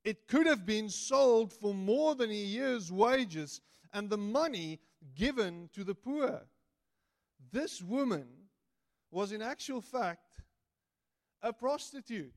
It 0.03 0.27
could 0.27 0.47
have 0.47 0.65
been 0.65 0.89
sold 0.89 1.53
for 1.53 1.73
more 1.73 2.13
than 2.13 2.29
a 2.29 2.33
year's 2.33 2.91
wages 2.91 3.61
and 3.93 4.09
the 4.09 4.17
money 4.17 4.79
given 5.15 5.69
to 5.73 5.85
the 5.85 5.95
poor. 5.95 6.41
This 7.51 7.81
woman 7.81 8.27
was 9.11 9.31
in 9.31 9.41
actual 9.41 9.79
fact 9.79 10.41
a 11.41 11.53
prostitute. 11.53 12.33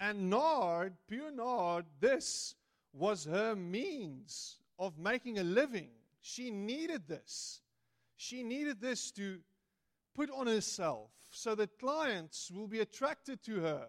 And 0.00 0.28
nard, 0.28 0.94
pure 1.08 1.30
nard, 1.30 1.86
this 2.00 2.56
was 2.92 3.24
her 3.24 3.54
means 3.54 4.56
of 4.78 4.98
making 4.98 5.38
a 5.38 5.44
living. 5.44 5.88
She 6.20 6.50
needed 6.50 7.06
this. 7.06 7.60
She 8.22 8.42
needed 8.42 8.82
this 8.82 9.10
to 9.12 9.38
put 10.14 10.28
on 10.30 10.46
herself 10.46 11.10
so 11.30 11.54
that 11.54 11.78
clients 11.78 12.50
will 12.50 12.66
be 12.66 12.80
attracted 12.80 13.42
to 13.44 13.60
her. 13.60 13.86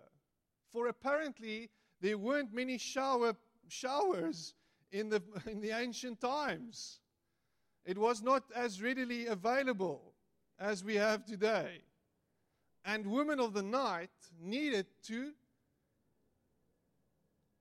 For 0.71 0.87
apparently, 0.87 1.69
there 1.99 2.17
weren't 2.17 2.53
many 2.53 2.77
shower, 2.77 3.35
showers 3.67 4.53
in 4.93 5.09
the, 5.09 5.21
in 5.47 5.59
the 5.59 5.71
ancient 5.71 6.21
times. 6.21 7.01
It 7.83 7.97
was 7.97 8.21
not 8.21 8.45
as 8.55 8.81
readily 8.81 9.25
available 9.27 10.13
as 10.57 10.81
we 10.81 10.95
have 10.95 11.25
today. 11.25 11.81
And 12.85 13.07
women 13.07 13.41
of 13.41 13.51
the 13.51 13.63
night 13.63 14.11
needed 14.41 14.85
to 15.07 15.33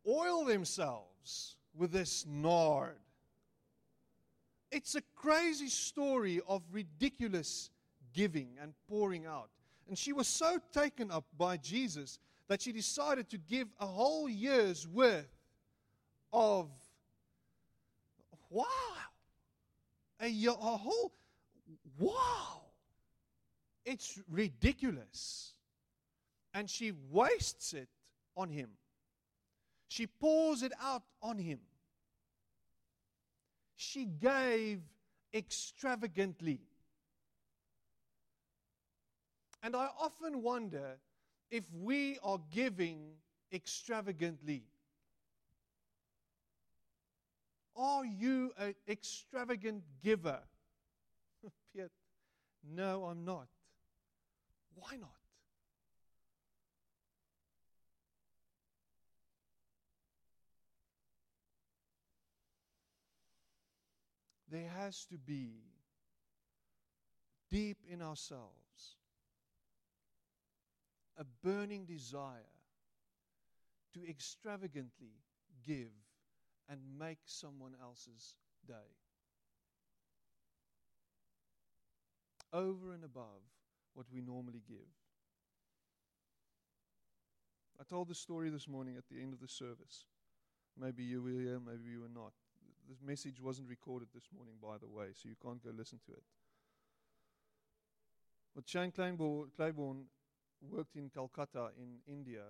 oil 0.06 0.44
themselves 0.44 1.56
with 1.74 1.90
this 1.90 2.24
nard. 2.28 3.00
It's 4.70 4.94
a 4.94 5.02
crazy 5.16 5.68
story 5.68 6.40
of 6.46 6.62
ridiculous 6.70 7.70
giving 8.12 8.50
and 8.60 8.72
pouring 8.88 9.26
out. 9.26 9.50
And 9.88 9.98
she 9.98 10.12
was 10.12 10.28
so 10.28 10.58
taken 10.72 11.10
up 11.10 11.24
by 11.36 11.56
Jesus 11.56 12.18
that 12.48 12.62
she 12.62 12.72
decided 12.72 13.28
to 13.30 13.38
give 13.38 13.68
a 13.80 13.86
whole 13.86 14.28
year's 14.28 14.86
worth 14.86 15.32
of 16.32 16.68
wow. 18.50 18.66
A, 20.22 20.46
a 20.46 20.52
whole 20.52 21.12
wow. 21.98 22.62
It's 23.84 24.20
ridiculous. 24.30 25.54
And 26.54 26.68
she 26.68 26.92
wastes 27.10 27.72
it 27.72 27.88
on 28.36 28.50
him. 28.50 28.70
She 29.88 30.06
pours 30.06 30.62
it 30.62 30.72
out 30.80 31.02
on 31.22 31.38
him. 31.38 31.58
She 33.80 34.04
gave 34.04 34.82
extravagantly. 35.32 36.60
And 39.62 39.74
I 39.74 39.88
often 39.98 40.42
wonder 40.42 40.98
if 41.50 41.64
we 41.72 42.18
are 42.22 42.38
giving 42.50 43.12
extravagantly. 43.50 44.64
Are 47.74 48.04
you 48.04 48.52
an 48.58 48.74
extravagant 48.86 49.82
giver? 50.04 50.40
Piet, 51.72 51.90
no, 52.62 53.04
I'm 53.06 53.24
not. 53.24 53.48
Why 54.74 54.96
not? 54.96 55.19
There 64.50 64.68
has 64.78 65.04
to 65.06 65.16
be 65.16 65.50
deep 67.50 67.78
in 67.88 68.02
ourselves 68.02 68.50
a 71.16 71.24
burning 71.44 71.84
desire 71.84 72.50
to 73.92 74.00
extravagantly 74.08 75.20
give 75.64 75.92
and 76.68 76.80
make 76.98 77.18
someone 77.26 77.74
else's 77.82 78.34
day. 78.66 78.74
Over 82.52 82.92
and 82.92 83.04
above 83.04 83.42
what 83.94 84.06
we 84.12 84.20
normally 84.20 84.62
give. 84.66 84.78
I 87.78 87.84
told 87.84 88.08
the 88.08 88.14
story 88.14 88.50
this 88.50 88.68
morning 88.68 88.96
at 88.96 89.04
the 89.10 89.20
end 89.20 89.32
of 89.32 89.40
the 89.40 89.48
service. 89.48 90.06
Maybe 90.78 91.02
you 91.02 91.22
were 91.22 91.30
here, 91.30 91.60
maybe 91.60 91.90
you 91.90 92.00
were 92.00 92.08
not. 92.12 92.32
This 92.90 92.98
message 93.06 93.40
wasn't 93.40 93.68
recorded 93.68 94.08
this 94.12 94.28
morning, 94.34 94.54
by 94.60 94.76
the 94.76 94.88
way, 94.88 95.06
so 95.14 95.28
you 95.28 95.36
can't 95.40 95.62
go 95.62 95.70
listen 95.72 96.00
to 96.06 96.12
it. 96.12 96.24
But 98.52 98.68
Shane 98.68 98.90
Claiborne, 98.90 100.06
worked 100.60 100.96
in 100.96 101.08
Calcutta 101.08 101.68
in 101.78 102.00
India, 102.12 102.46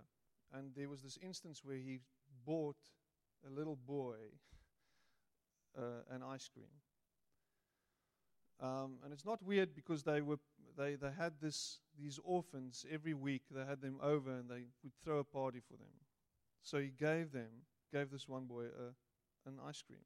and 0.54 0.70
there 0.74 0.88
was 0.88 1.02
this 1.02 1.18
instance 1.22 1.60
where 1.62 1.76
he 1.76 2.00
bought 2.46 2.78
a 3.46 3.50
little 3.50 3.76
boy 3.76 4.16
uh, 5.78 6.04
an 6.10 6.22
ice 6.22 6.48
cream. 6.48 6.72
Um, 8.62 8.94
and 9.04 9.12
it's 9.12 9.26
not 9.26 9.42
weird 9.42 9.74
because 9.74 10.04
they 10.04 10.22
were 10.22 10.38
they, 10.78 10.94
they 10.94 11.10
had 11.18 11.34
this, 11.42 11.80
these 12.00 12.18
orphans 12.24 12.86
every 12.90 13.12
week. 13.12 13.42
They 13.50 13.66
had 13.66 13.82
them 13.82 13.98
over 14.02 14.30
and 14.30 14.48
they 14.48 14.64
would 14.82 14.92
throw 15.04 15.18
a 15.18 15.24
party 15.24 15.60
for 15.60 15.74
them. 15.74 15.92
So 16.62 16.78
he 16.78 16.88
gave 16.88 17.32
them, 17.32 17.66
gave 17.92 18.10
this 18.10 18.26
one 18.26 18.46
boy 18.46 18.64
a, 18.64 19.48
an 19.48 19.58
ice 19.66 19.82
cream. 19.82 20.00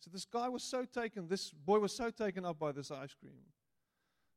So 0.00 0.10
this 0.12 0.24
guy 0.24 0.48
was 0.48 0.62
so 0.62 0.84
taken, 0.84 1.28
this 1.28 1.50
boy 1.50 1.78
was 1.78 1.94
so 1.94 2.10
taken 2.10 2.44
up 2.44 2.58
by 2.58 2.72
this 2.72 2.90
ice 2.90 3.14
cream 3.14 3.40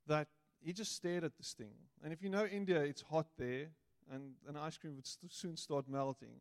that 0.08 0.28
he 0.62 0.74
just 0.74 0.96
stared 0.96 1.24
at 1.24 1.38
this 1.38 1.54
thing. 1.54 1.74
And 2.04 2.12
if 2.12 2.22
you 2.22 2.30
know 2.30 2.46
India, 2.46 2.82
it's 2.82 3.02
hot 3.02 3.28
there, 3.38 3.68
and 4.12 4.34
an 4.48 4.58
ice 4.58 4.78
cream 4.78 4.96
would 4.96 5.06
st- 5.06 5.32
soon 5.32 5.56
start 5.56 5.88
melting. 5.88 6.40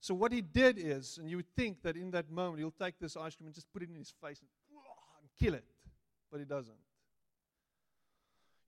So 0.00 0.14
what 0.14 0.32
he 0.32 0.40
did 0.40 0.78
is, 0.78 1.18
and 1.18 1.28
you 1.30 1.36
would 1.36 1.54
think 1.56 1.82
that 1.82 1.96
in 1.96 2.10
that 2.12 2.30
moment 2.30 2.58
he'll 2.58 2.70
take 2.70 2.98
this 2.98 3.16
ice 3.16 3.34
cream 3.36 3.46
and 3.46 3.54
just 3.54 3.72
put 3.72 3.82
it 3.82 3.88
in 3.88 3.96
his 3.96 4.12
face 4.22 4.40
and, 4.40 4.48
and 5.20 5.28
kill 5.38 5.54
it, 5.54 5.64
but 6.30 6.38
he 6.38 6.46
doesn't. 6.46 6.76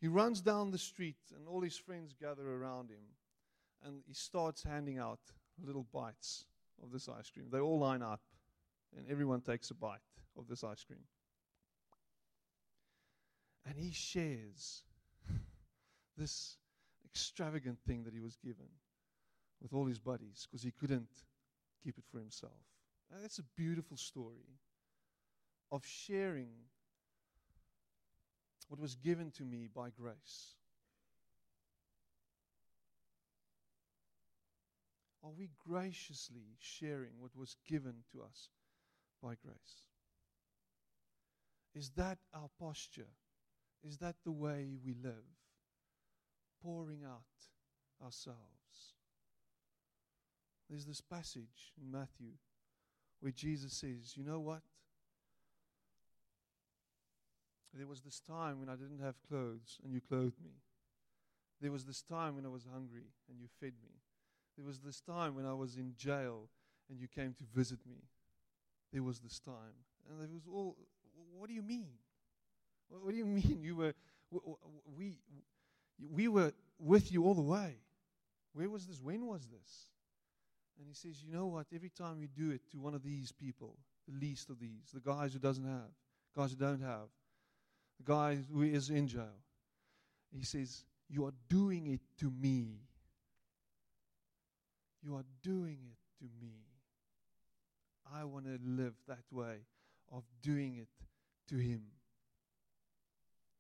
He 0.00 0.08
runs 0.08 0.40
down 0.40 0.70
the 0.70 0.78
street, 0.78 1.18
and 1.36 1.46
all 1.46 1.60
his 1.60 1.76
friends 1.76 2.14
gather 2.18 2.48
around 2.48 2.90
him, 2.90 3.02
and 3.84 4.02
he 4.06 4.14
starts 4.14 4.62
handing 4.62 4.98
out 4.98 5.20
little 5.62 5.86
bites 5.92 6.46
of 6.82 6.90
this 6.90 7.08
ice 7.08 7.30
cream. 7.30 7.46
They 7.50 7.60
all 7.60 7.78
line 7.78 8.02
up, 8.02 8.20
and 8.96 9.06
everyone 9.10 9.40
takes 9.40 9.70
a 9.70 9.74
bite 9.74 9.98
of 10.36 10.46
this 10.48 10.64
ice 10.64 10.84
cream. 10.84 11.04
And 13.66 13.76
he 13.76 13.92
shares 13.92 14.82
this 16.16 16.56
extravagant 17.04 17.78
thing 17.86 18.04
that 18.04 18.14
he 18.14 18.20
was 18.20 18.36
given 18.36 18.68
with 19.60 19.72
all 19.72 19.86
his 19.86 19.98
buddies 19.98 20.46
because 20.48 20.62
he 20.62 20.70
couldn't 20.70 21.08
keep 21.84 21.98
it 21.98 22.04
for 22.10 22.18
himself. 22.18 22.52
And 23.12 23.22
that's 23.22 23.38
a 23.38 23.44
beautiful 23.56 23.96
story 23.96 24.58
of 25.72 25.84
sharing 25.84 26.48
what 28.68 28.80
was 28.80 28.94
given 28.94 29.30
to 29.32 29.44
me 29.44 29.68
by 29.74 29.90
grace. 29.90 30.54
Are 35.22 35.32
we 35.36 35.50
graciously 35.68 36.56
sharing 36.58 37.12
what 37.18 37.36
was 37.36 37.56
given 37.68 37.94
to 38.12 38.22
us 38.22 38.48
by 39.22 39.34
grace? 39.44 39.84
Is 41.74 41.90
that 41.90 42.18
our 42.34 42.48
posture? 42.58 43.12
Is 43.86 43.98
that 43.98 44.16
the 44.24 44.32
way 44.32 44.74
we 44.84 44.94
live? 45.02 45.24
Pouring 46.62 47.00
out 47.04 47.22
ourselves. 48.04 48.38
There's 50.68 50.84
this 50.84 51.00
passage 51.00 51.72
in 51.80 51.90
Matthew 51.90 52.32
where 53.20 53.32
Jesus 53.32 53.72
says, 53.72 54.16
You 54.16 54.24
know 54.24 54.40
what? 54.40 54.62
There 57.72 57.86
was 57.86 58.00
this 58.00 58.20
time 58.20 58.58
when 58.58 58.68
I 58.68 58.74
didn't 58.74 59.00
have 59.00 59.14
clothes 59.28 59.78
and 59.84 59.92
you 59.92 60.00
clothed 60.00 60.40
me. 60.42 60.50
There 61.60 61.70
was 61.70 61.84
this 61.84 62.02
time 62.02 62.34
when 62.34 62.44
I 62.44 62.48
was 62.48 62.66
hungry 62.70 63.04
and 63.28 63.40
you 63.40 63.46
fed 63.60 63.74
me. 63.82 63.90
There 64.56 64.66
was 64.66 64.80
this 64.80 65.00
time 65.00 65.34
when 65.34 65.46
I 65.46 65.54
was 65.54 65.76
in 65.76 65.94
jail 65.96 66.48
and 66.88 67.00
you 67.00 67.06
came 67.06 67.34
to 67.34 67.44
visit 67.54 67.78
me. 67.86 68.02
There 68.92 69.02
was 69.02 69.20
this 69.20 69.38
time. 69.40 69.76
And 70.10 70.22
it 70.22 70.30
was 70.32 70.46
all, 70.52 70.76
what 71.38 71.48
do 71.48 71.54
you 71.54 71.62
mean? 71.62 71.90
What 72.88 73.10
do 73.10 73.16
you 73.16 73.26
mean? 73.38 73.60
You 73.62 73.76
were, 73.76 73.94
we, 74.96 75.18
we 76.12 76.28
were 76.28 76.52
with 76.78 77.12
you 77.12 77.24
all 77.24 77.34
the 77.34 77.42
way. 77.42 77.76
Where 78.52 78.68
was 78.68 78.86
this? 78.86 79.00
When 79.00 79.26
was 79.26 79.46
this? 79.46 79.90
And 80.78 80.88
he 80.88 80.94
says, 80.94 81.22
you 81.22 81.32
know 81.32 81.46
what? 81.46 81.66
Every 81.74 81.90
time 81.90 82.20
you 82.20 82.28
do 82.28 82.50
it 82.50 82.62
to 82.72 82.78
one 82.78 82.94
of 82.94 83.02
these 83.02 83.32
people, 83.32 83.76
the 84.08 84.18
least 84.18 84.50
of 84.50 84.58
these, 84.58 84.90
the 84.92 85.00
guys 85.00 85.32
who 85.32 85.38
doesn't 85.38 85.64
have, 85.64 85.90
guys 86.34 86.50
who 86.50 86.56
don't 86.56 86.80
have, 86.80 87.08
the 87.98 88.12
guy 88.12 88.38
who 88.52 88.62
is 88.62 88.88
in 88.90 89.06
jail, 89.06 89.28
he 90.32 90.44
says, 90.44 90.84
you 91.08 91.26
are 91.26 91.34
doing 91.48 91.86
it 91.88 92.00
to 92.18 92.30
me. 92.30 92.78
You 95.02 95.16
are 95.16 95.24
doing 95.42 95.78
it 95.82 95.98
to 96.20 96.30
me. 96.40 96.69
I 98.14 98.24
want 98.24 98.46
to 98.46 98.58
live 98.64 98.94
that 99.08 99.24
way 99.30 99.58
of 100.12 100.24
doing 100.42 100.76
it 100.76 100.88
to 101.48 101.56
Him, 101.56 101.82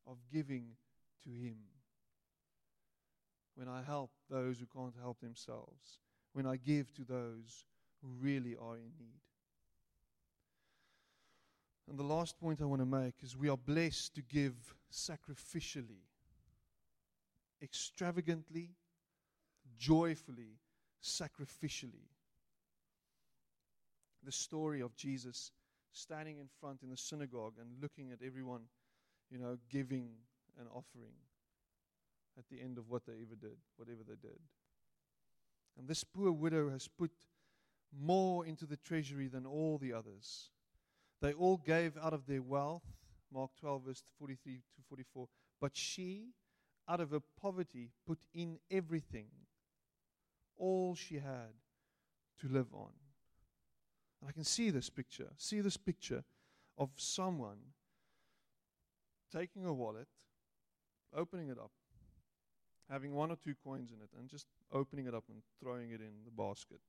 of 0.06 0.16
giving 0.32 0.76
to 1.24 1.30
Him. 1.30 1.56
When 3.54 3.68
I 3.68 3.82
help 3.82 4.10
those 4.28 4.58
who 4.58 4.66
can't 4.66 4.94
help 5.00 5.20
themselves, 5.20 5.98
when 6.32 6.46
I 6.46 6.56
give 6.56 6.92
to 6.94 7.04
those 7.04 7.64
who 8.02 8.08
really 8.20 8.56
are 8.60 8.76
in 8.76 8.92
need. 8.98 9.20
And 11.88 11.98
the 11.98 12.04
last 12.04 12.38
point 12.38 12.60
I 12.60 12.66
want 12.66 12.80
to 12.80 12.86
make 12.86 13.14
is 13.22 13.36
we 13.36 13.48
are 13.48 13.56
blessed 13.56 14.14
to 14.14 14.22
give 14.22 14.54
sacrificially, 14.92 16.04
extravagantly, 17.60 18.70
joyfully, 19.76 20.60
sacrificially. 21.02 22.06
The 24.24 24.32
story 24.32 24.80
of 24.80 24.94
Jesus 24.96 25.52
standing 25.92 26.38
in 26.38 26.48
front 26.60 26.82
in 26.82 26.90
the 26.90 26.96
synagogue 26.96 27.54
and 27.60 27.68
looking 27.82 28.12
at 28.12 28.18
everyone, 28.24 28.62
you 29.30 29.38
know, 29.38 29.58
giving 29.70 30.10
an 30.58 30.66
offering 30.72 31.14
at 32.38 32.44
the 32.50 32.60
end 32.60 32.78
of 32.78 32.88
what 32.88 33.06
they 33.06 33.14
ever 33.14 33.34
did, 33.40 33.56
whatever 33.76 34.02
they 34.06 34.16
did. 34.20 34.38
And 35.78 35.88
this 35.88 36.04
poor 36.04 36.32
widow 36.32 36.70
has 36.70 36.88
put 36.88 37.10
more 37.98 38.46
into 38.46 38.66
the 38.66 38.76
treasury 38.76 39.28
than 39.28 39.46
all 39.46 39.78
the 39.78 39.92
others. 39.92 40.50
They 41.20 41.32
all 41.32 41.56
gave 41.56 41.96
out 41.96 42.12
of 42.12 42.26
their 42.26 42.42
wealth, 42.42 42.84
Mark 43.32 43.50
12, 43.60 43.82
verse 43.84 44.02
43 44.18 44.54
to 44.54 44.82
44. 44.88 45.28
But 45.60 45.76
she, 45.76 46.28
out 46.88 47.00
of 47.00 47.10
her 47.10 47.20
poverty, 47.40 47.90
put 48.06 48.18
in 48.32 48.58
everything 48.70 49.28
all 50.56 50.94
she 50.94 51.16
had 51.16 51.54
to 52.40 52.48
live 52.48 52.72
on. 52.72 52.92
And 54.20 54.28
I 54.28 54.32
can 54.32 54.44
see 54.44 54.70
this 54.70 54.90
picture, 54.90 55.28
see 55.36 55.60
this 55.60 55.76
picture 55.76 56.24
of 56.76 56.90
someone 56.96 57.58
taking 59.32 59.64
a 59.64 59.72
wallet, 59.72 60.08
opening 61.14 61.48
it 61.48 61.58
up, 61.58 61.70
having 62.90 63.14
one 63.14 63.30
or 63.30 63.36
two 63.36 63.54
coins 63.64 63.92
in 63.92 64.00
it, 64.00 64.10
and 64.18 64.28
just 64.28 64.46
opening 64.72 65.06
it 65.06 65.14
up 65.14 65.24
and 65.28 65.42
throwing 65.60 65.90
it 65.90 66.00
in 66.00 66.24
the 66.24 66.30
basket. 66.30 66.80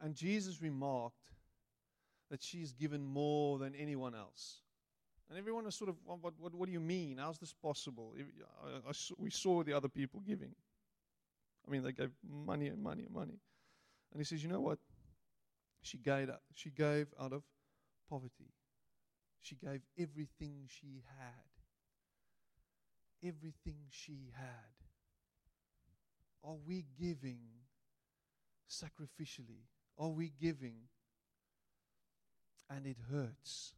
And 0.00 0.14
Jesus 0.14 0.62
remarked 0.62 1.16
that 2.30 2.42
she's 2.42 2.72
given 2.72 3.04
more 3.04 3.58
than 3.58 3.74
anyone 3.74 4.14
else. 4.14 4.60
And 5.28 5.38
everyone 5.38 5.66
is 5.66 5.74
sort 5.74 5.90
of, 5.90 5.96
what, 6.04 6.32
what, 6.38 6.54
what 6.54 6.66
do 6.66 6.72
you 6.72 6.80
mean? 6.80 7.18
How's 7.18 7.38
this 7.38 7.52
possible? 7.52 8.14
I, 8.64 8.88
I, 8.88 8.92
we 9.18 9.30
saw 9.30 9.62
the 9.62 9.72
other 9.72 9.88
people 9.88 10.20
giving. 10.26 10.54
I 11.66 11.70
mean, 11.70 11.82
they 11.82 11.92
gave 11.92 12.10
money 12.28 12.68
and 12.68 12.82
money 12.82 13.04
and 13.04 13.14
money. 13.14 13.38
And 14.12 14.20
he 14.20 14.24
says, 14.24 14.42
you 14.42 14.48
know 14.48 14.60
what? 14.60 14.78
She 15.82 15.98
gave, 15.98 16.30
she 16.54 16.70
gave 16.70 17.06
out 17.18 17.32
of 17.32 17.42
poverty. 18.08 18.52
She 19.40 19.54
gave 19.54 19.80
everything 19.98 20.66
she 20.66 21.02
had. 21.18 21.48
Everything 23.22 23.76
she 23.90 24.30
had. 24.34 24.74
Are 26.42 26.56
we 26.66 26.86
giving 26.98 27.38
sacrificially? 28.68 29.64
Are 29.98 30.08
we 30.08 30.32
giving 30.40 30.74
and 32.68 32.86
it 32.86 32.96
hurts? 33.10 33.74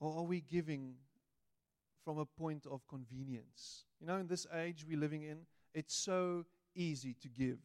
Or 0.00 0.18
are 0.18 0.24
we 0.24 0.40
giving 0.40 0.94
from 2.04 2.18
a 2.18 2.26
point 2.26 2.66
of 2.70 2.86
convenience? 2.88 3.84
You 4.00 4.06
know, 4.06 4.16
in 4.16 4.26
this 4.26 4.46
age 4.54 4.84
we're 4.86 4.98
living 4.98 5.22
in, 5.22 5.38
it's 5.72 5.94
so 5.94 6.44
easy 6.74 7.14
to 7.22 7.28
give. 7.28 7.58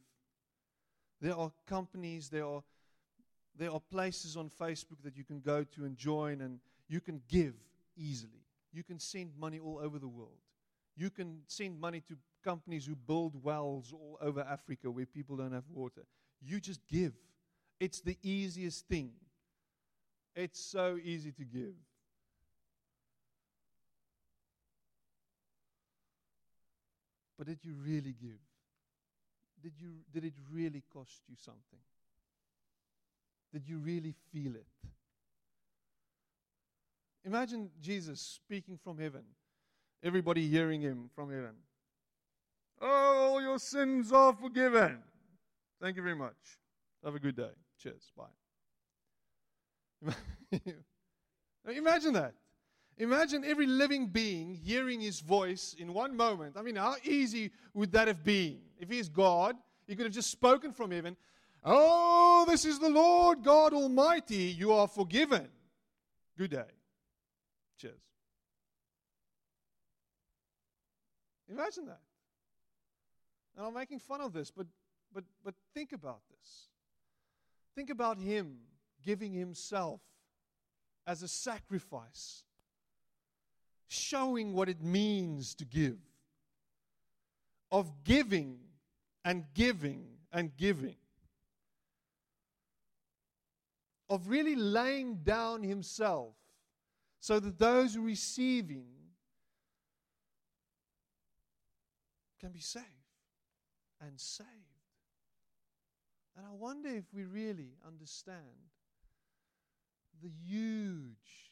There 1.21 1.35
are 1.35 1.51
companies, 1.67 2.29
there 2.29 2.45
are, 2.45 2.63
there 3.57 3.71
are 3.71 3.79
places 3.79 4.37
on 4.37 4.49
Facebook 4.49 5.01
that 5.03 5.17
you 5.17 5.23
can 5.23 5.41
go 5.41 5.63
to 5.75 5.85
and 5.85 5.97
join, 5.97 6.41
and 6.41 6.59
you 6.87 7.01
can 7.01 7.21
give 7.27 7.53
easily. 7.97 8.45
You 8.71 8.83
can 8.83 8.99
send 8.99 9.31
money 9.37 9.59
all 9.59 9.79
over 9.81 9.99
the 9.99 10.07
world. 10.07 10.37
You 10.95 11.09
can 11.09 11.39
send 11.47 11.79
money 11.79 12.01
to 12.07 12.17
companies 12.43 12.85
who 12.85 12.95
build 12.95 13.43
wells 13.43 13.93
all 13.93 14.17
over 14.21 14.41
Africa 14.41 14.89
where 14.89 15.05
people 15.05 15.35
don't 15.35 15.53
have 15.53 15.63
water. 15.73 16.01
You 16.41 16.59
just 16.59 16.81
give. 16.87 17.13
It's 17.79 18.01
the 18.01 18.17
easiest 18.23 18.87
thing. 18.87 19.11
It's 20.35 20.59
so 20.59 20.97
easy 21.01 21.31
to 21.31 21.43
give. 21.43 21.73
But 27.37 27.47
did 27.47 27.59
you 27.63 27.73
really 27.73 28.15
give? 28.21 28.39
Did, 29.61 29.73
you, 29.77 29.89
did 30.13 30.25
it 30.25 30.33
really 30.51 30.83
cost 30.93 31.21
you 31.27 31.35
something? 31.37 31.79
Did 33.51 33.67
you 33.67 33.79
really 33.79 34.13
feel 34.31 34.55
it? 34.55 34.67
Imagine 37.25 37.69
Jesus 37.81 38.21
speaking 38.21 38.79
from 38.81 38.97
heaven, 38.97 39.23
everybody 40.03 40.47
hearing 40.47 40.81
him 40.81 41.09
from 41.13 41.29
heaven. 41.29 41.55
Oh, 42.81 43.31
all 43.31 43.41
your 43.41 43.59
sins 43.59 44.13
are 44.13 44.33
forgiven. 44.33 44.99
Thank 45.81 45.97
you 45.97 46.03
very 46.03 46.15
much. 46.15 46.59
Have 47.03 47.15
a 47.15 47.19
good 47.19 47.35
day. 47.35 47.51
Cheers. 47.81 48.11
Bye. 48.15 50.13
Imagine 51.75 52.13
that. 52.13 52.33
Imagine 52.99 53.45
every 53.45 53.65
living 53.65 54.07
being 54.07 54.53
hearing 54.53 54.99
his 54.99 55.21
voice 55.21 55.73
in 55.79 55.93
one 55.93 56.15
moment. 56.15 56.57
I 56.57 56.61
mean, 56.61 56.75
how 56.75 56.95
easy 57.03 57.51
would 57.73 57.93
that 57.93 58.07
have 58.09 58.23
been? 58.23 58.59
If 58.77 58.89
he 58.89 58.99
is 58.99 59.07
God, 59.07 59.55
he 59.87 59.95
could 59.95 60.05
have 60.05 60.13
just 60.13 60.29
spoken 60.29 60.73
from 60.73 60.91
heaven, 60.91 61.15
Oh, 61.63 62.45
this 62.47 62.63
is 62.65 62.79
the 62.79 62.89
Lord 62.89 63.43
God 63.43 63.73
Almighty. 63.73 64.55
You 64.57 64.71
are 64.73 64.87
forgiven. 64.87 65.49
Good 66.37 66.51
day. 66.51 66.63
Cheers. 67.77 67.99
Imagine 71.49 71.87
that. 71.87 71.99
And 73.57 73.65
I'm 73.65 73.73
making 73.73 73.99
fun 73.99 74.21
of 74.21 74.31
this, 74.31 74.51
but 74.51 74.67
but 75.13 75.25
but 75.43 75.53
think 75.73 75.91
about 75.91 76.21
this. 76.29 76.67
Think 77.75 77.89
about 77.89 78.17
him 78.17 78.59
giving 79.03 79.33
himself 79.33 80.01
as 81.05 81.23
a 81.23 81.27
sacrifice, 81.27 82.43
showing 83.89 84.53
what 84.53 84.69
it 84.69 84.81
means 84.81 85.53
to 85.55 85.65
give. 85.65 85.97
Of 87.71 88.03
giving 88.03 88.59
and 89.25 89.43
giving 89.53 90.05
and 90.31 90.55
giving. 90.55 90.95
Of 94.09 94.29
really 94.29 94.55
laying 94.55 95.17
down 95.17 95.63
himself 95.63 96.35
so 97.19 97.39
that 97.39 97.59
those 97.59 97.97
receiving 97.97 98.87
can 102.39 102.51
be 102.51 102.59
saved 102.59 102.85
and 104.01 104.19
saved. 104.19 104.47
And 106.37 106.45
I 106.45 106.51
wonder 106.51 106.89
if 106.89 107.03
we 107.13 107.25
really 107.25 107.73
understand 107.85 108.37
the 110.21 110.29
huge, 110.29 111.48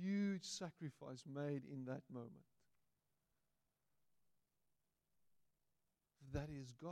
huge 0.00 0.44
sacrifice 0.44 1.24
made 1.26 1.62
in 1.70 1.84
that 1.86 2.02
moment. 2.12 2.44
That 6.32 6.48
is 6.50 6.72
God. 6.72 6.90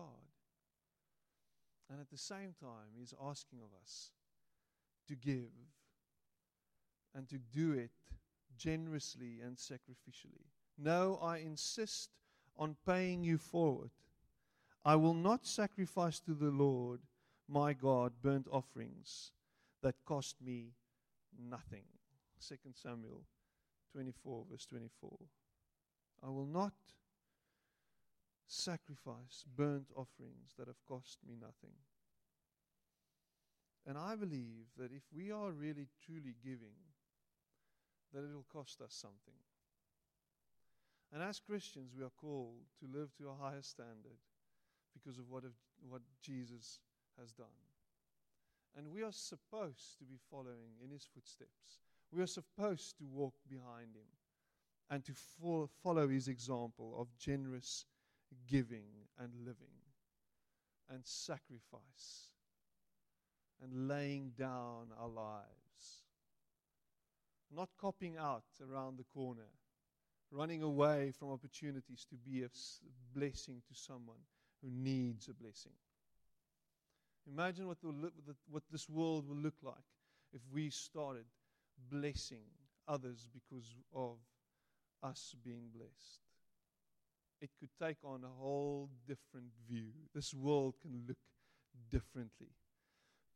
And 1.90 2.00
at 2.00 2.10
the 2.10 2.18
same 2.18 2.54
time, 2.60 2.92
He's 2.96 3.14
asking 3.22 3.60
of 3.60 3.70
us 3.82 4.10
to 5.08 5.14
give 5.16 5.50
and 7.14 7.28
to 7.28 7.38
do 7.38 7.72
it 7.72 7.90
generously 8.56 9.40
and 9.44 9.56
sacrificially. 9.56 10.46
No, 10.78 11.18
I 11.22 11.38
insist 11.38 12.10
on 12.56 12.76
paying 12.86 13.24
you 13.24 13.38
forward. 13.38 13.90
I 14.84 14.96
will 14.96 15.14
not 15.14 15.46
sacrifice 15.46 16.20
to 16.20 16.34
the 16.34 16.50
Lord 16.50 17.00
my 17.48 17.72
God 17.72 18.12
burnt 18.22 18.46
offerings 18.50 19.32
that 19.82 20.04
cost 20.04 20.36
me 20.40 20.72
nothing. 21.38 21.84
2 22.46 22.56
Samuel 22.74 23.24
24, 23.92 24.44
verse 24.50 24.66
24. 24.66 25.10
I 26.24 26.28
will 26.28 26.46
not 26.46 26.72
sacrifice 28.46 29.44
burnt 29.56 29.86
offerings 29.94 30.54
that 30.58 30.66
have 30.66 30.84
cost 30.86 31.18
me 31.26 31.34
nothing. 31.40 31.74
And 33.86 33.96
I 33.96 34.16
believe 34.16 34.66
that 34.76 34.92
if 34.92 35.02
we 35.14 35.30
are 35.30 35.52
really 35.52 35.88
truly 36.04 36.34
giving, 36.42 36.76
that 38.12 38.24
it 38.24 38.34
will 38.34 38.46
cost 38.52 38.80
us 38.80 38.92
something. 38.92 39.38
And 41.12 41.22
as 41.22 41.40
Christians, 41.40 41.92
we 41.96 42.04
are 42.04 42.12
called 42.20 42.62
to 42.80 42.98
live 42.98 43.14
to 43.16 43.28
a 43.30 43.34
higher 43.34 43.62
standard 43.62 44.18
because 44.94 45.18
of 45.18 45.28
what, 45.28 45.44
of, 45.44 45.52
what 45.88 46.02
Jesus 46.22 46.78
has 47.18 47.32
done. 47.32 47.46
And 48.76 48.92
we 48.92 49.02
are 49.02 49.12
supposed 49.12 49.98
to 49.98 50.04
be 50.04 50.18
following 50.30 50.78
in 50.84 50.90
his 50.90 51.06
footsteps. 51.12 51.80
We 52.12 52.22
are 52.22 52.26
supposed 52.26 52.98
to 52.98 53.04
walk 53.04 53.34
behind 53.48 53.94
him 53.94 54.08
and 54.90 55.04
to 55.04 55.12
fo- 55.12 55.70
follow 55.82 56.08
his 56.08 56.28
example 56.28 56.96
of 56.98 57.06
generous 57.18 57.86
giving 58.48 59.06
and 59.18 59.32
living 59.44 59.78
and 60.88 61.06
sacrifice 61.06 62.30
and 63.62 63.88
laying 63.88 64.30
down 64.36 64.88
our 64.98 65.08
lives. 65.08 66.04
Not 67.54 67.68
copping 67.80 68.16
out 68.16 68.44
around 68.60 68.98
the 68.98 69.04
corner, 69.04 69.48
running 70.30 70.62
away 70.62 71.12
from 71.16 71.30
opportunities 71.30 72.06
to 72.10 72.16
be 72.16 72.42
a 72.42 72.48
blessing 73.14 73.62
to 73.68 73.74
someone 73.74 74.20
who 74.62 74.70
needs 74.70 75.28
a 75.28 75.34
blessing. 75.34 75.72
Imagine 77.26 77.66
what, 77.66 77.80
the, 77.80 78.10
what 78.50 78.62
this 78.70 78.88
world 78.88 79.28
will 79.28 79.36
look 79.36 79.56
like 79.62 79.74
if 80.32 80.40
we 80.52 80.70
started 80.70 81.24
blessing 81.90 82.44
others 82.88 83.28
because 83.32 83.74
of 83.94 84.16
us 85.02 85.34
being 85.44 85.68
blessed. 85.74 86.20
It 87.40 87.50
could 87.58 87.70
take 87.80 87.96
on 88.04 88.22
a 88.24 88.42
whole 88.42 88.90
different 89.06 89.52
view. 89.68 89.88
This 90.14 90.34
world 90.34 90.74
can 90.82 91.04
look 91.08 91.16
differently. 91.90 92.50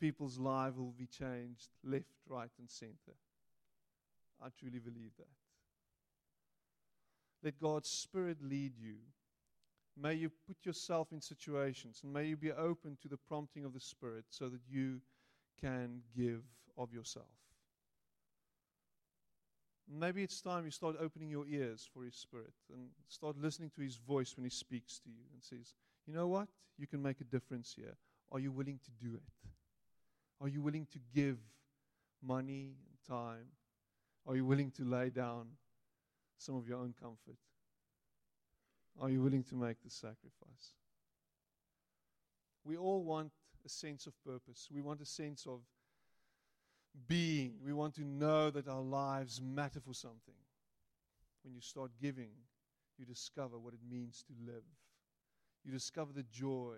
People's 0.01 0.38
lives 0.38 0.76
will 0.76 0.92
be 0.92 1.07
changed 1.07 1.68
left, 1.82 2.12
right, 2.28 2.51
and 2.59 2.68
center. 2.68 3.16
I 4.42 4.49
truly 4.59 4.80
believe 4.80 5.12
that. 5.18 5.28
Let 7.42 7.59
God's 7.59 7.88
Spirit 7.88 8.38
lead 8.42 8.72
you 8.78 8.97
May 9.97 10.14
you 10.14 10.30
put 10.47 10.57
yourself 10.64 11.12
in 11.12 11.20
situations 11.20 12.01
and 12.03 12.12
may 12.12 12.24
you 12.24 12.36
be 12.36 12.51
open 12.51 12.97
to 13.03 13.09
the 13.09 13.16
prompting 13.16 13.64
of 13.64 13.72
the 13.72 13.80
Spirit 13.80 14.24
so 14.28 14.49
that 14.49 14.61
you 14.68 15.01
can 15.61 16.03
give 16.16 16.42
of 16.76 16.92
yourself. 16.92 17.26
Maybe 19.91 20.22
it's 20.22 20.41
time 20.41 20.64
you 20.64 20.70
start 20.70 20.97
opening 20.99 21.28
your 21.28 21.47
ears 21.47 21.89
for 21.93 22.05
His 22.05 22.14
Spirit 22.14 22.55
and 22.72 22.89
start 23.09 23.37
listening 23.39 23.70
to 23.76 23.82
His 23.82 23.97
voice 23.97 24.35
when 24.37 24.45
He 24.45 24.51
speaks 24.51 24.99
to 25.01 25.11
you 25.11 25.22
and 25.32 25.43
says, 25.43 25.74
You 26.07 26.14
know 26.14 26.26
what? 26.26 26.49
You 26.78 26.87
can 26.87 27.03
make 27.03 27.20
a 27.20 27.24
difference 27.24 27.74
here. 27.76 27.97
Are 28.32 28.39
you 28.39 28.51
willing 28.51 28.80
to 28.85 28.91
do 29.07 29.14
it? 29.14 29.22
Are 30.41 30.49
you 30.49 30.62
willing 30.62 30.87
to 30.93 30.99
give 31.14 31.39
money 32.22 32.76
and 32.89 33.16
time? 33.16 33.47
Are 34.26 34.35
you 34.35 34.45
willing 34.45 34.70
to 34.72 34.85
lay 34.85 35.11
down 35.11 35.49
some 36.39 36.57
of 36.57 36.66
your 36.66 36.78
own 36.78 36.95
comfort? 37.01 37.37
Are 39.01 39.11
you 39.11 39.22
willing 39.22 39.45
to 39.45 39.55
make 39.55 39.82
the 39.82 39.91
sacrifice? 39.91 40.74
We 42.64 42.76
all 42.76 43.03
want 43.03 43.32
a 43.64 43.68
sense 43.68 44.07
of 44.07 44.14
purpose. 44.24 44.68
We 44.72 44.80
want 44.80 45.01
a 45.01 45.07
sense 45.07 45.47
of 45.47 45.61
being. 47.09 47.55
We 47.64 47.72
want 47.72 47.95
to 47.97 48.05
know 48.05 48.51
that 48.51 48.68
our 48.68 48.82
lives 48.82 49.40
matter 49.40 49.80
for 49.80 49.95
something. 49.95 50.34
When 51.42 51.55
you 51.55 51.61
start 51.61 51.90
giving, 52.01 52.30
you 52.99 53.05
discover 53.05 53.59
what 53.59 53.74
it 53.74 53.80
means 53.88 54.24
to 54.26 54.32
live. 54.47 54.64
You 55.64 55.72
discover 55.72 56.12
the 56.12 56.24
joy 56.24 56.76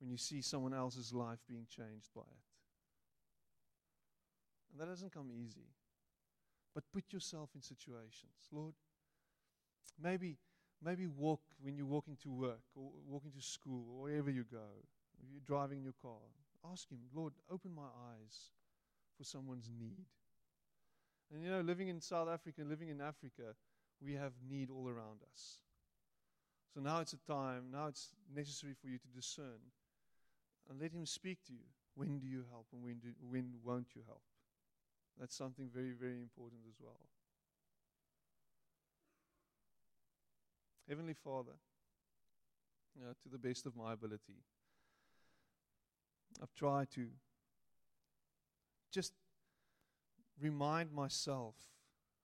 when 0.00 0.10
you 0.10 0.16
see 0.16 0.42
someone 0.42 0.74
else's 0.74 1.12
life 1.12 1.38
being 1.48 1.66
changed 1.68 2.10
by 2.14 2.22
it. 2.22 2.44
And 4.72 4.80
that 4.80 4.90
doesn't 4.90 5.12
come 5.12 5.30
easy. 5.30 5.68
But 6.74 6.84
put 6.92 7.12
yourself 7.12 7.50
in 7.54 7.62
situations. 7.62 8.48
Lord, 8.50 8.74
maybe 10.02 10.38
Maybe 10.84 11.06
walk 11.06 11.40
when 11.60 11.76
you're 11.76 11.86
walking 11.86 12.16
to 12.24 12.30
work 12.30 12.62
or 12.74 12.90
walking 13.06 13.30
to 13.32 13.40
school 13.40 13.86
or 13.88 14.02
wherever 14.02 14.30
you 14.30 14.44
go. 14.50 14.66
If 15.22 15.30
you're 15.30 15.40
driving 15.46 15.82
your 15.82 15.94
car, 16.02 16.18
ask 16.70 16.90
Him, 16.90 16.98
Lord, 17.14 17.34
open 17.48 17.72
my 17.74 17.86
eyes 18.10 18.50
for 19.16 19.24
someone's 19.24 19.68
need. 19.78 20.06
And 21.32 21.42
you 21.42 21.50
know, 21.50 21.60
living 21.60 21.88
in 21.88 22.00
South 22.00 22.28
Africa, 22.28 22.62
living 22.64 22.88
in 22.88 23.00
Africa, 23.00 23.54
we 24.04 24.14
have 24.14 24.32
need 24.48 24.70
all 24.70 24.88
around 24.88 25.20
us. 25.32 25.58
So 26.74 26.80
now 26.80 27.00
it's 27.00 27.12
a 27.12 27.18
time, 27.18 27.64
now 27.72 27.86
it's 27.86 28.08
necessary 28.34 28.74
for 28.80 28.88
you 28.88 28.98
to 28.98 29.08
discern 29.08 29.60
and 30.68 30.80
let 30.80 30.92
Him 30.92 31.06
speak 31.06 31.38
to 31.46 31.52
you. 31.52 31.66
When 31.94 32.18
do 32.18 32.26
you 32.26 32.44
help 32.50 32.66
and 32.72 32.82
when, 32.82 32.98
do, 32.98 33.08
when 33.28 33.52
won't 33.62 33.88
you 33.94 34.02
help? 34.06 34.22
That's 35.20 35.36
something 35.36 35.68
very, 35.72 35.92
very 35.92 36.20
important 36.20 36.62
as 36.66 36.74
well. 36.80 37.00
Heavenly 40.88 41.14
Father, 41.14 41.52
you 42.96 43.04
know, 43.04 43.12
to 43.22 43.28
the 43.28 43.38
best 43.38 43.66
of 43.66 43.76
my 43.76 43.92
ability, 43.92 44.40
I've 46.42 46.54
tried 46.54 46.90
to 46.92 47.06
just 48.92 49.14
remind 50.40 50.92
myself 50.92 51.54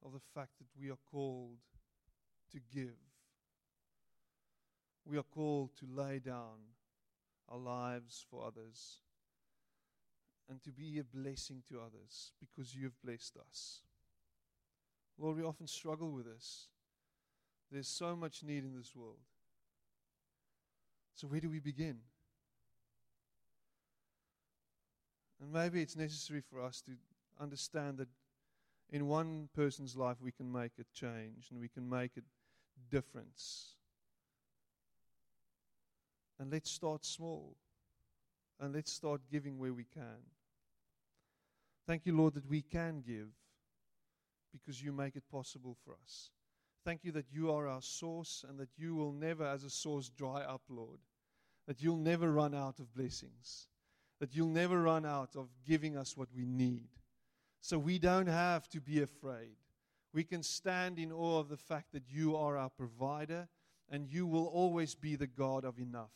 of 0.05 0.13
the 0.13 0.21
fact 0.35 0.53
that 0.59 0.67
we 0.81 0.91
are 0.91 0.99
called 1.11 1.59
to 2.53 2.61
give. 2.73 2.97
We 5.05 5.17
are 5.19 5.23
called 5.23 5.71
to 5.81 5.87
lay 5.91 6.19
down 6.19 6.59
our 7.49 7.59
lives 7.59 8.25
for 8.31 8.47
others 8.47 8.99
and 10.49 10.63
to 10.63 10.71
be 10.71 10.99
a 10.99 11.05
blessing 11.05 11.63
to 11.69 11.81
others 11.81 12.33
because 12.39 12.75
you 12.75 12.85
have 12.85 13.03
blessed 13.03 13.37
us. 13.49 13.81
Lord, 15.19 15.37
we 15.37 15.43
often 15.43 15.67
struggle 15.67 16.11
with 16.11 16.27
this. 16.27 16.69
There's 17.71 17.89
so 17.89 18.15
much 18.15 18.43
need 18.43 18.65
in 18.65 18.77
this 18.77 18.95
world. 18.95 19.19
So, 21.15 21.27
where 21.27 21.41
do 21.41 21.51
we 21.51 21.59
begin? 21.59 21.99
And 25.41 25.53
maybe 25.53 25.83
it's 25.83 25.97
necessary 25.97 26.41
for 26.41 26.61
us 26.61 26.81
to 26.83 26.93
understand 27.41 27.99
that 27.99 28.09
in 28.91 29.07
one 29.07 29.49
person's 29.55 29.97
life 29.97 30.17
we 30.21 30.33
can 30.33 30.51
make 30.51 30.73
a 30.81 30.85
change 30.95 31.49
and 31.51 31.61
we 31.61 31.69
can 31.69 31.89
make 31.89 32.13
a 32.17 32.23
difference. 32.91 33.75
And 36.39 36.51
let's 36.53 36.71
start 36.71 37.05
small. 37.05 37.57
And 38.61 38.75
let's 38.75 38.93
start 38.93 39.21
giving 39.31 39.59
where 39.59 39.73
we 39.73 39.85
can. 39.85 40.23
Thank 41.87 42.07
you, 42.07 42.17
Lord, 42.17 42.35
that 42.35 42.49
we 42.49 42.63
can 42.63 43.03
give 43.07 43.29
because 44.53 44.83
you 44.83 44.93
make 44.93 45.15
it 45.15 45.23
possible 45.31 45.77
for 45.85 45.95
us. 46.05 46.31
Thank 46.85 47.05
you 47.05 47.13
that 47.13 47.27
you 47.33 47.53
are 47.53 47.69
our 47.69 47.83
source 47.83 48.45
and 48.49 48.59
that 48.59 48.71
you 48.77 48.95
will 48.95 49.13
never, 49.13 49.45
as 49.45 49.63
a 49.63 49.71
source, 49.71 50.09
dry 50.09 50.43
up, 50.43 50.63
Lord. 50.69 50.99
That 51.67 51.83
you'll 51.83 51.97
never 51.97 52.33
run 52.33 52.55
out 52.55 52.79
of 52.81 52.95
blessings. 52.95 53.69
That 54.21 54.35
you'll 54.35 54.49
never 54.49 54.83
run 54.83 55.07
out 55.07 55.37
of 55.37 55.49
giving 55.67 55.97
us 55.97 56.17
what 56.17 56.29
we 56.35 56.45
need. 56.45 56.89
So 57.61 57.79
we 57.79 57.99
don't 57.99 58.27
have 58.27 58.69
to 58.71 58.81
be 58.81 59.03
afraid. 59.03 59.57
We 60.13 60.25
can 60.25 60.43
stand 60.43 60.99
in 60.99 61.13
awe 61.13 61.39
of 61.39 61.49
the 61.49 61.57
fact 61.57 61.93
that 61.93 62.05
you 62.09 62.37
are 62.37 62.57
our 62.57 62.71
provider 62.71 63.49
and 63.91 64.07
you 64.09 64.27
will 64.27 64.47
always 64.47 64.95
be 64.95 65.17
the 65.17 65.27
God 65.27 65.65
of 65.65 65.79
enough. 65.79 66.11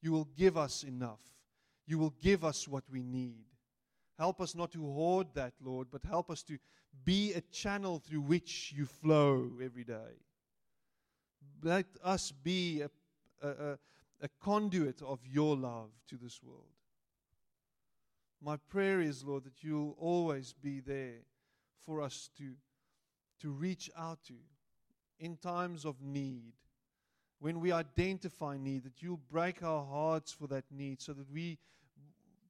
You 0.00 0.12
will 0.12 0.28
give 0.36 0.56
us 0.56 0.82
enough. 0.82 1.20
You 1.86 1.98
will 1.98 2.14
give 2.20 2.44
us 2.44 2.66
what 2.68 2.84
we 2.90 3.02
need. 3.02 3.44
Help 4.18 4.40
us 4.40 4.54
not 4.54 4.72
to 4.72 4.80
hoard 4.80 5.28
that, 5.34 5.54
Lord, 5.62 5.88
but 5.90 6.02
help 6.04 6.30
us 6.30 6.42
to 6.44 6.58
be 7.04 7.32
a 7.32 7.40
channel 7.40 7.98
through 7.98 8.20
which 8.20 8.72
you 8.76 8.86
flow 8.86 9.50
every 9.62 9.84
day. 9.84 10.20
Let 11.62 11.86
us 12.02 12.32
be 12.32 12.82
a, 12.82 12.90
a, 13.46 13.78
a 14.20 14.28
conduit 14.42 15.00
of 15.02 15.20
your 15.26 15.56
love 15.56 15.90
to 16.08 16.16
this 16.16 16.40
world. 16.42 16.66
My 18.44 18.56
prayer 18.56 19.00
is, 19.00 19.22
Lord, 19.22 19.44
that 19.44 19.62
you'll 19.62 19.94
always 20.00 20.52
be 20.52 20.80
there 20.80 21.20
for 21.86 22.00
us 22.00 22.28
to, 22.38 22.54
to 23.40 23.50
reach 23.50 23.88
out 23.96 24.18
to 24.24 24.34
in 25.20 25.36
times 25.36 25.84
of 25.84 26.02
need. 26.02 26.54
When 27.38 27.60
we 27.60 27.70
identify 27.70 28.56
need, 28.56 28.82
that 28.82 29.00
you'll 29.00 29.20
break 29.30 29.62
our 29.62 29.84
hearts 29.84 30.32
for 30.32 30.48
that 30.48 30.64
need 30.72 31.00
so 31.00 31.12
that 31.12 31.30
we, 31.30 31.58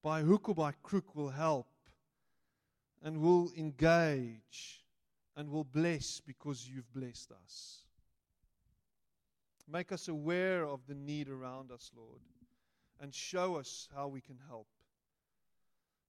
by 0.02 0.22
hook 0.22 0.48
or 0.48 0.54
by 0.54 0.72
crook, 0.82 1.14
will 1.14 1.28
help 1.28 1.66
and 3.02 3.20
will 3.20 3.52
engage 3.56 4.82
and 5.36 5.50
will 5.50 5.64
bless 5.64 6.20
because 6.20 6.66
you've 6.66 6.92
blessed 6.94 7.32
us. 7.44 7.80
Make 9.68 9.92
us 9.92 10.08
aware 10.08 10.66
of 10.66 10.80
the 10.86 10.94
need 10.94 11.28
around 11.28 11.70
us, 11.70 11.90
Lord, 11.94 12.20
and 12.98 13.14
show 13.14 13.56
us 13.56 13.88
how 13.94 14.08
we 14.08 14.22
can 14.22 14.38
help. 14.48 14.66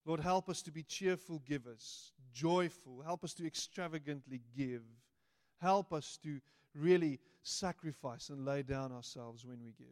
Lord, 0.04 0.20
help 0.20 0.48
us 0.48 0.60
to 0.62 0.70
be 0.70 0.82
cheerful 0.82 1.42
givers, 1.46 2.12
joyful. 2.32 3.02
Help 3.04 3.24
us 3.24 3.32
to 3.34 3.46
extravagantly 3.46 4.42
give. 4.56 4.82
Help 5.60 5.92
us 5.92 6.18
to 6.22 6.40
really 6.74 7.20
sacrifice 7.42 8.28
and 8.28 8.44
lay 8.44 8.62
down 8.62 8.92
ourselves 8.92 9.46
when 9.46 9.62
we 9.62 9.72
give. 9.78 9.86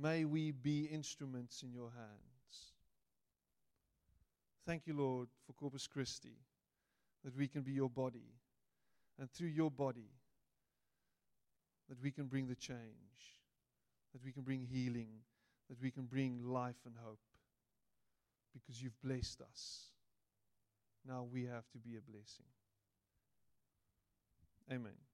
May 0.00 0.24
we 0.24 0.52
be 0.52 0.84
instruments 0.84 1.62
in 1.62 1.72
your 1.72 1.90
hands. 1.90 2.72
Thank 4.64 4.86
you, 4.86 4.94
Lord, 4.94 5.28
for 5.46 5.54
Corpus 5.54 5.88
Christi, 5.88 6.36
that 7.24 7.36
we 7.36 7.48
can 7.48 7.62
be 7.62 7.72
your 7.72 7.90
body. 7.90 8.34
And 9.18 9.28
through 9.32 9.48
your 9.48 9.72
body, 9.72 10.10
that 11.88 12.00
we 12.00 12.12
can 12.12 12.26
bring 12.26 12.46
the 12.46 12.54
change, 12.54 12.76
that 14.12 14.24
we 14.24 14.30
can 14.30 14.42
bring 14.42 14.60
healing, 14.60 15.08
that 15.68 15.82
we 15.82 15.90
can 15.90 16.04
bring 16.04 16.44
life 16.44 16.76
and 16.86 16.94
hope 17.02 17.18
because 18.52 18.82
you've 18.82 19.00
blessed 19.02 19.40
us. 19.42 19.90
Now 21.06 21.26
we 21.30 21.44
have 21.44 21.68
to 21.72 21.78
be 21.78 21.96
a 21.96 22.00
blessing. 22.00 22.46
Amen. 24.70 25.07